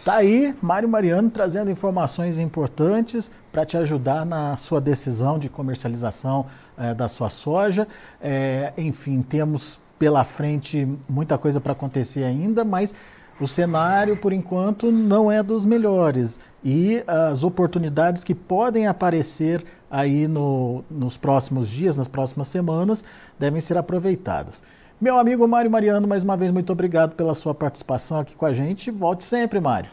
Tá 0.03 0.15
aí, 0.15 0.55
Mário 0.61 0.89
Mariano 0.89 1.29
trazendo 1.29 1.69
informações 1.69 2.39
importantes 2.39 3.29
para 3.51 3.65
te 3.65 3.77
ajudar 3.77 4.25
na 4.25 4.57
sua 4.57 4.81
decisão 4.81 5.37
de 5.37 5.47
comercialização 5.47 6.47
é, 6.77 6.93
da 6.93 7.07
sua 7.07 7.29
soja. 7.29 7.87
É, 8.19 8.73
enfim, 8.77 9.21
temos 9.21 9.79
pela 9.99 10.23
frente 10.23 10.87
muita 11.07 11.37
coisa 11.37 11.61
para 11.61 11.73
acontecer 11.73 12.23
ainda, 12.23 12.63
mas 12.63 12.95
o 13.39 13.47
cenário, 13.47 14.17
por 14.17 14.33
enquanto, 14.33 14.91
não 14.91 15.31
é 15.31 15.43
dos 15.43 15.65
melhores. 15.65 16.39
E 16.63 17.03
as 17.05 17.43
oportunidades 17.43 18.23
que 18.23 18.33
podem 18.33 18.87
aparecer 18.87 19.63
aí 19.89 20.27
no, 20.27 20.83
nos 20.89 21.17
próximos 21.17 21.67
dias, 21.67 21.97
nas 21.97 22.07
próximas 22.07 22.47
semanas, 22.47 23.03
devem 23.37 23.61
ser 23.61 23.77
aproveitadas. 23.77 24.63
Meu 25.01 25.17
amigo 25.17 25.47
Mário 25.47 25.71
Mariano, 25.71 26.07
mais 26.07 26.21
uma 26.21 26.37
vez, 26.37 26.51
muito 26.51 26.71
obrigado 26.71 27.15
pela 27.15 27.33
sua 27.33 27.55
participação 27.55 28.19
aqui 28.19 28.35
com 28.35 28.45
a 28.45 28.53
gente. 28.53 28.91
Volte 28.91 29.23
sempre, 29.23 29.59
Mário. 29.59 29.89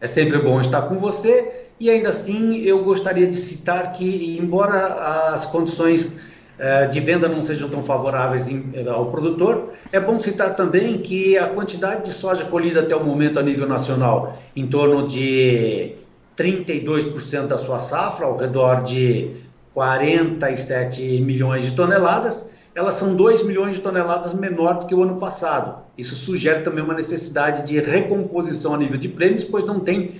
É 0.00 0.06
sempre 0.06 0.38
bom 0.38 0.60
estar 0.60 0.82
com 0.82 0.94
você 0.94 1.66
e 1.80 1.90
ainda 1.90 2.10
assim 2.10 2.58
eu 2.58 2.84
gostaria 2.84 3.26
de 3.26 3.34
citar 3.34 3.90
que, 3.90 4.38
embora 4.40 5.34
as 5.34 5.44
condições 5.44 6.20
eh, 6.56 6.86
de 6.86 7.00
venda 7.00 7.26
não 7.26 7.42
sejam 7.42 7.68
tão 7.68 7.82
favoráveis 7.82 8.46
ao 8.88 9.06
produtor, 9.10 9.72
é 9.90 9.98
bom 9.98 10.20
citar 10.20 10.54
também 10.54 10.98
que 10.98 11.36
a 11.36 11.48
quantidade 11.48 12.04
de 12.04 12.12
soja 12.12 12.44
colhida 12.44 12.82
até 12.82 12.94
o 12.94 13.02
momento 13.02 13.40
a 13.40 13.42
nível 13.42 13.66
nacional, 13.66 14.38
em 14.54 14.68
torno 14.68 15.08
de 15.08 15.96
32% 16.36 17.48
da 17.48 17.58
sua 17.58 17.80
safra, 17.80 18.26
ao 18.26 18.36
redor 18.36 18.84
de 18.84 19.32
47 19.74 21.20
milhões 21.22 21.64
de 21.64 21.72
toneladas, 21.72 22.56
elas 22.78 22.94
são 22.94 23.16
2 23.16 23.42
milhões 23.42 23.74
de 23.74 23.80
toneladas 23.80 24.32
menor 24.32 24.78
do 24.78 24.86
que 24.86 24.94
o 24.94 25.02
ano 25.02 25.16
passado. 25.16 25.82
Isso 25.98 26.14
sugere 26.14 26.60
também 26.60 26.84
uma 26.84 26.94
necessidade 26.94 27.66
de 27.66 27.80
recomposição 27.80 28.72
a 28.72 28.78
nível 28.78 28.96
de 28.96 29.08
prêmios, 29.08 29.42
pois 29.42 29.64
não 29.64 29.80
tem 29.80 30.12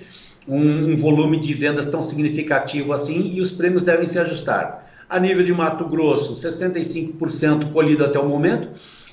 um, 0.45 0.91
um 0.91 0.97
volume 0.97 1.39
de 1.39 1.53
vendas 1.53 1.85
tão 1.85 2.01
significativo 2.01 2.91
assim 2.91 3.31
e 3.33 3.39
os 3.39 3.49
prêmios 3.49 3.83
devem 3.83 4.05
se 4.07 4.19
ajustar. 4.19 4.85
A 5.09 5.17
nível 5.21 5.41
de 5.41 5.53
Mato 5.53 5.85
Grosso, 5.85 6.35
65% 6.35 7.71
colhido 7.71 8.03
até 8.03 8.19
o 8.19 8.27
momento, 8.27 8.67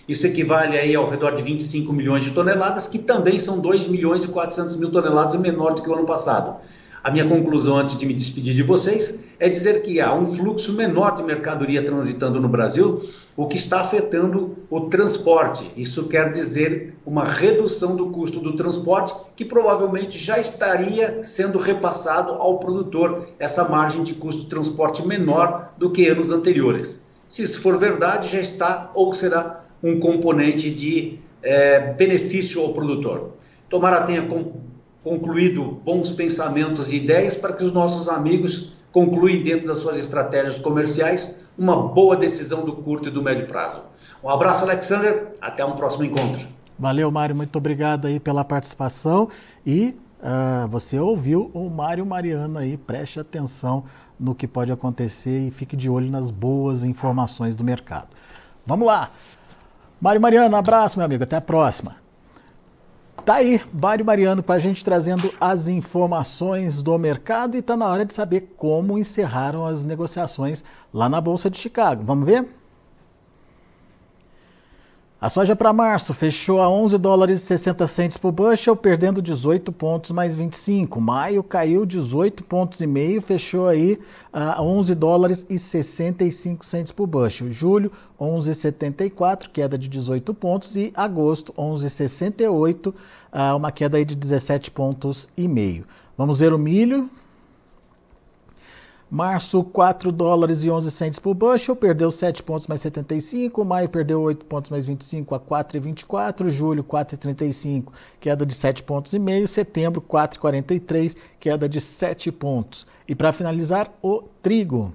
isso 0.08 0.26
equivale 0.26 0.76
aí 0.76 0.96
ao 0.96 1.08
redor 1.08 1.30
de 1.30 1.42
25 1.42 1.92
milhões 1.92 2.24
de 2.24 2.32
toneladas, 2.32 2.88
que 2.88 2.98
também 2.98 3.38
são 3.38 3.60
2 3.60 3.86
milhões 3.86 4.24
e 4.24 4.28
400 4.28 4.74
mil 4.74 4.90
toneladas 4.90 5.36
menor 5.36 5.72
do 5.72 5.82
que 5.82 5.88
o 5.88 5.94
ano 5.94 6.04
passado. 6.04 6.60
A 7.06 7.10
minha 7.12 7.24
conclusão 7.24 7.78
antes 7.78 7.96
de 7.96 8.04
me 8.04 8.12
despedir 8.12 8.52
de 8.52 8.64
vocês 8.64 9.26
é 9.38 9.48
dizer 9.48 9.82
que 9.82 10.00
há 10.00 10.12
um 10.12 10.26
fluxo 10.26 10.72
menor 10.72 11.14
de 11.14 11.22
mercadoria 11.22 11.84
transitando 11.84 12.40
no 12.40 12.48
Brasil, 12.48 13.00
o 13.36 13.46
que 13.46 13.56
está 13.56 13.82
afetando 13.82 14.56
o 14.68 14.80
transporte. 14.88 15.70
Isso 15.76 16.08
quer 16.08 16.32
dizer 16.32 16.96
uma 17.06 17.24
redução 17.24 17.94
do 17.94 18.10
custo 18.10 18.40
do 18.40 18.56
transporte, 18.56 19.14
que 19.36 19.44
provavelmente 19.44 20.18
já 20.18 20.40
estaria 20.40 21.22
sendo 21.22 21.58
repassado 21.58 22.32
ao 22.32 22.58
produtor, 22.58 23.28
essa 23.38 23.68
margem 23.68 24.02
de 24.02 24.14
custo 24.14 24.42
de 24.42 24.48
transporte 24.48 25.06
menor 25.06 25.74
do 25.78 25.92
que 25.92 26.08
anos 26.08 26.32
anteriores. 26.32 27.06
Se 27.28 27.44
isso 27.44 27.62
for 27.62 27.78
verdade, 27.78 28.32
já 28.32 28.40
está 28.40 28.90
ou 28.96 29.12
será 29.12 29.64
um 29.80 30.00
componente 30.00 30.70
de 30.70 31.20
é, 31.40 31.92
benefício 31.92 32.60
ao 32.60 32.74
produtor. 32.74 33.36
Tomara 33.68 34.02
tenha 34.02 34.26
concluído 35.06 35.62
bons 35.84 36.10
pensamentos 36.10 36.92
e 36.92 36.96
ideias 36.96 37.36
para 37.36 37.52
que 37.52 37.62
os 37.62 37.72
nossos 37.72 38.08
amigos 38.08 38.72
concluem 38.90 39.40
dentro 39.40 39.68
das 39.68 39.78
suas 39.78 39.96
estratégias 39.96 40.58
comerciais 40.58 41.44
uma 41.56 41.76
boa 41.76 42.16
decisão 42.16 42.64
do 42.64 42.72
curto 42.72 43.08
e 43.08 43.12
do 43.12 43.22
médio 43.22 43.46
prazo. 43.46 43.82
Um 44.20 44.28
abraço, 44.28 44.64
Alexander, 44.64 45.28
até 45.40 45.64
um 45.64 45.76
próximo 45.76 46.04
encontro. 46.04 46.48
Valeu, 46.76 47.08
Mário, 47.08 47.36
muito 47.36 47.54
obrigado 47.54 48.08
aí 48.08 48.18
pela 48.18 48.44
participação 48.44 49.28
e 49.64 49.96
uh, 50.18 50.66
você 50.66 50.98
ouviu 50.98 51.52
o 51.54 51.70
Mário 51.70 52.04
Mariano 52.04 52.58
aí, 52.58 52.76
preste 52.76 53.20
atenção 53.20 53.84
no 54.18 54.34
que 54.34 54.48
pode 54.48 54.72
acontecer 54.72 55.46
e 55.46 55.52
fique 55.52 55.76
de 55.76 55.88
olho 55.88 56.10
nas 56.10 56.32
boas 56.32 56.82
informações 56.82 57.54
do 57.54 57.62
mercado. 57.62 58.08
Vamos 58.66 58.88
lá! 58.88 59.12
Mário 60.00 60.20
Mariano, 60.20 60.56
abraço, 60.56 60.98
meu 60.98 61.06
amigo, 61.06 61.22
até 61.22 61.36
a 61.36 61.40
próxima. 61.40 62.05
Tá 63.26 63.34
aí, 63.34 63.60
Mário 63.72 64.04
Mariano 64.04 64.40
com 64.40 64.52
a 64.52 64.58
gente 64.60 64.84
trazendo 64.84 65.34
as 65.40 65.66
informações 65.66 66.80
do 66.80 66.96
mercado 66.96 67.56
e 67.56 67.58
está 67.58 67.76
na 67.76 67.88
hora 67.88 68.04
de 68.04 68.14
saber 68.14 68.54
como 68.56 68.96
encerraram 68.96 69.66
as 69.66 69.82
negociações 69.82 70.62
lá 70.94 71.08
na 71.08 71.20
Bolsa 71.20 71.50
de 71.50 71.58
Chicago. 71.58 72.04
Vamos 72.04 72.24
ver? 72.24 72.46
A 75.26 75.28
soja 75.28 75.56
para 75.56 75.72
março 75.72 76.14
fechou 76.14 76.62
a 76.62 76.70
11 76.70 76.98
dólares 76.98 77.40
e 77.40 77.46
60 77.46 77.84
centes 77.88 78.16
por 78.16 78.30
bushel, 78.30 78.76
perdendo 78.76 79.20
18 79.20 79.72
pontos 79.72 80.12
mais 80.12 80.36
25. 80.36 81.00
Maio 81.00 81.42
caiu 81.42 81.84
18 81.84 82.44
pontos 82.44 82.80
e 82.80 82.86
meio, 82.86 83.20
fechou 83.20 83.66
aí 83.66 83.98
a 84.32 84.62
11 84.62 84.94
dólares 84.94 85.44
e 85.50 85.58
65 85.58 86.64
centes 86.64 86.92
por 86.92 87.08
bushel. 87.08 87.50
Julho 87.50 87.90
11,74, 88.20 89.48
queda 89.52 89.76
de 89.76 89.88
18 89.88 90.32
pontos 90.32 90.76
e 90.76 90.92
agosto 90.94 91.52
11,68, 91.54 92.94
uma 93.56 93.72
queda 93.72 93.96
aí 93.96 94.04
de 94.04 94.14
17 94.14 94.70
pontos 94.70 95.28
e 95.36 95.48
meio. 95.48 95.88
Vamos 96.16 96.38
ver 96.38 96.52
o 96.52 96.58
milho, 96.58 97.10
Março, 99.08 99.62
4 99.62 100.10
dólares 100.10 100.64
e 100.64 100.70
11 100.70 100.90
centes 100.90 101.18
por 101.20 101.32
bushel, 101.32 101.76
perdeu 101.76 102.10
7 102.10 102.42
pontos 102.42 102.66
mais 102.66 102.80
75. 102.80 103.64
Maio 103.64 103.88
perdeu 103.88 104.20
8 104.20 104.44
pontos 104.46 104.68
mais 104.68 104.84
25 104.84 105.32
a 105.32 105.38
4,24. 105.38 106.48
Julho, 106.48 106.82
4,35, 106.82 107.92
queda 108.18 108.44
de 108.44 108.52
7 108.52 108.82
pontos 108.82 109.12
e 109.12 109.18
meio. 109.20 109.46
Setembro, 109.46 110.00
4,43, 110.00 111.16
queda 111.38 111.68
de 111.68 111.80
7 111.80 112.32
pontos. 112.32 112.84
E 113.06 113.14
para 113.14 113.32
finalizar, 113.32 113.92
o 114.02 114.24
trigo. 114.42 114.92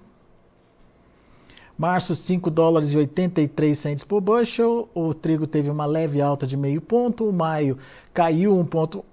Março, 1.77 2.13
5 2.13 2.51
dólares 2.51 2.91
e 2.91 2.97
83 2.97 3.79
centes 3.79 4.03
por 4.03 4.19
bushel. 4.19 4.89
O 4.93 5.13
trigo 5.13 5.47
teve 5.47 5.69
uma 5.69 5.85
leve 5.85 6.21
alta 6.21 6.45
de 6.45 6.57
meio 6.57 6.81
ponto. 6.81 7.31
Maio 7.31 7.77
caiu 8.13 8.57
um 8.57 8.65
ponto, 8.65 9.05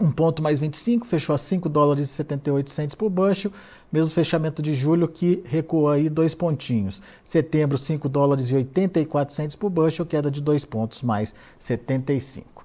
um 0.00 0.10
ponto 0.10 0.42
mais 0.42 0.58
25, 0.58 1.06
fechou 1.06 1.34
a 1.34 1.38
5 1.38 1.68
dólares 1.68 2.04
e 2.04 2.08
78 2.08 2.70
centes 2.70 2.94
por 2.94 3.10
bushel. 3.10 3.52
Mesmo 3.90 4.12
fechamento 4.12 4.60
de 4.60 4.74
julho 4.74 5.08
que 5.08 5.42
recuou 5.44 5.88
aí 5.88 6.08
dois 6.08 6.34
pontinhos. 6.34 7.00
Setembro, 7.24 7.78
5 7.78 8.08
dólares 8.08 8.50
e 8.50 8.54
84 8.54 9.34
centes 9.34 9.56
por 9.56 9.70
bushel, 9.70 10.06
queda 10.06 10.30
de 10.30 10.42
dois 10.42 10.64
pontos 10.64 11.02
mais 11.02 11.34
75. 11.58 12.58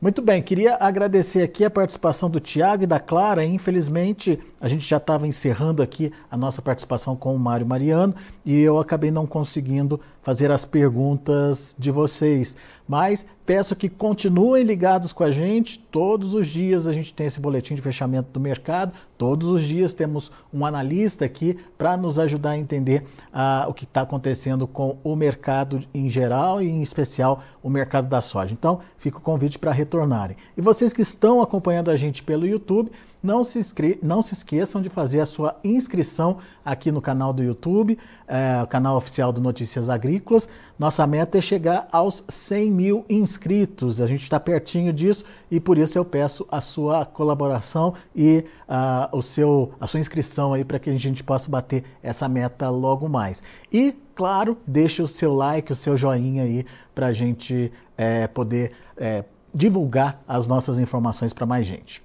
Muito 0.00 0.22
bem, 0.22 0.42
queria 0.42 0.76
agradecer 0.76 1.42
aqui 1.42 1.62
a 1.62 1.70
participação 1.70 2.30
do 2.30 2.40
Tiago 2.40 2.84
e 2.84 2.86
da 2.86 2.98
Clara. 2.98 3.44
Infelizmente, 3.44 4.38
a 4.60 4.68
gente 4.68 4.86
já 4.86 4.98
estava 4.98 5.26
encerrando 5.26 5.82
aqui 5.82 6.12
a 6.30 6.36
nossa 6.36 6.60
participação 6.60 7.16
com 7.16 7.34
o 7.34 7.38
Mário 7.38 7.66
Mariano 7.66 8.14
e 8.44 8.60
eu 8.60 8.78
acabei 8.78 9.10
não 9.10 9.26
conseguindo 9.26 9.98
fazer 10.22 10.50
as 10.50 10.64
perguntas 10.64 11.74
de 11.78 11.90
vocês. 11.90 12.56
Mas 12.86 13.24
peço 13.46 13.74
que 13.74 13.88
continuem 13.88 14.64
ligados 14.64 15.12
com 15.12 15.24
a 15.24 15.30
gente. 15.30 15.78
Todos 15.90 16.34
os 16.34 16.46
dias 16.46 16.86
a 16.86 16.92
gente 16.92 17.14
tem 17.14 17.26
esse 17.26 17.40
boletim 17.40 17.74
de 17.74 17.80
fechamento 17.80 18.28
do 18.32 18.40
mercado. 18.40 18.92
Todos 19.16 19.48
os 19.48 19.62
dias 19.62 19.94
temos 19.94 20.30
um 20.52 20.66
analista 20.66 21.24
aqui 21.24 21.56
para 21.78 21.96
nos 21.96 22.18
ajudar 22.18 22.50
a 22.50 22.58
entender 22.58 23.04
uh, 23.32 23.68
o 23.68 23.72
que 23.72 23.84
está 23.84 24.02
acontecendo 24.02 24.66
com 24.66 24.98
o 25.02 25.14
mercado 25.14 25.82
em 25.94 26.10
geral 26.10 26.60
e, 26.60 26.68
em 26.68 26.82
especial, 26.82 27.42
o 27.62 27.70
mercado 27.70 28.08
da 28.08 28.20
soja. 28.20 28.52
Então, 28.52 28.80
fica 28.98 29.18
o 29.18 29.22
convite 29.22 29.58
para 29.58 29.72
retornarem. 29.72 30.36
E 30.56 30.60
vocês 30.60 30.92
que 30.92 31.02
estão 31.02 31.40
acompanhando 31.40 31.90
a 31.90 31.96
gente 31.96 32.22
pelo 32.22 32.46
YouTube, 32.46 32.90
não 33.22 33.44
se, 33.44 33.60
não 34.02 34.22
se 34.22 34.34
esqueçam 34.34 34.80
de 34.80 34.88
fazer 34.88 35.20
a 35.20 35.26
sua 35.26 35.56
inscrição 35.62 36.38
aqui 36.64 36.90
no 36.90 37.00
canal 37.00 37.32
do 37.32 37.42
YouTube, 37.42 37.98
é, 38.26 38.62
o 38.62 38.66
canal 38.66 38.96
oficial 38.96 39.32
do 39.32 39.40
Notícias 39.40 39.90
Agrícolas. 39.90 40.48
Nossa 40.78 41.06
meta 41.06 41.38
é 41.38 41.42
chegar 41.42 41.88
aos 41.92 42.24
100 42.28 42.70
mil 42.70 43.04
inscritos. 43.08 44.00
A 44.00 44.06
gente 44.06 44.22
está 44.22 44.40
pertinho 44.40 44.92
disso 44.92 45.24
e 45.50 45.60
por 45.60 45.76
isso 45.76 45.98
eu 45.98 46.04
peço 46.04 46.46
a 46.50 46.60
sua 46.60 47.04
colaboração 47.04 47.94
e 48.14 48.44
uh, 48.68 49.16
o 49.16 49.20
seu, 49.22 49.72
a 49.80 49.86
sua 49.86 50.00
inscrição 50.00 50.54
aí 50.54 50.64
para 50.64 50.78
que 50.78 50.88
a 50.88 50.96
gente 50.96 51.22
possa 51.22 51.50
bater 51.50 51.84
essa 52.02 52.28
meta 52.28 52.70
logo 52.70 53.08
mais. 53.08 53.42
E, 53.72 53.94
claro, 54.14 54.56
deixe 54.66 55.02
o 55.02 55.08
seu 55.08 55.34
like, 55.34 55.72
o 55.72 55.76
seu 55.76 55.96
joinha 55.96 56.44
aí 56.44 56.64
para 56.94 57.08
a 57.08 57.12
gente 57.12 57.72
é, 57.98 58.26
poder 58.26 58.72
é, 58.96 59.24
divulgar 59.54 60.22
as 60.26 60.46
nossas 60.46 60.78
informações 60.78 61.32
para 61.32 61.44
mais 61.44 61.66
gente. 61.66 62.02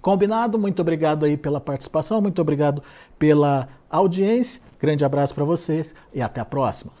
Combinado? 0.00 0.58
Muito 0.58 0.80
obrigado 0.80 1.24
aí 1.24 1.36
pela 1.36 1.60
participação, 1.60 2.20
muito 2.20 2.40
obrigado 2.40 2.82
pela 3.18 3.68
audiência. 3.90 4.60
Grande 4.80 5.04
abraço 5.04 5.34
para 5.34 5.44
vocês 5.44 5.94
e 6.14 6.22
até 6.22 6.40
a 6.40 6.44
próxima. 6.44 6.92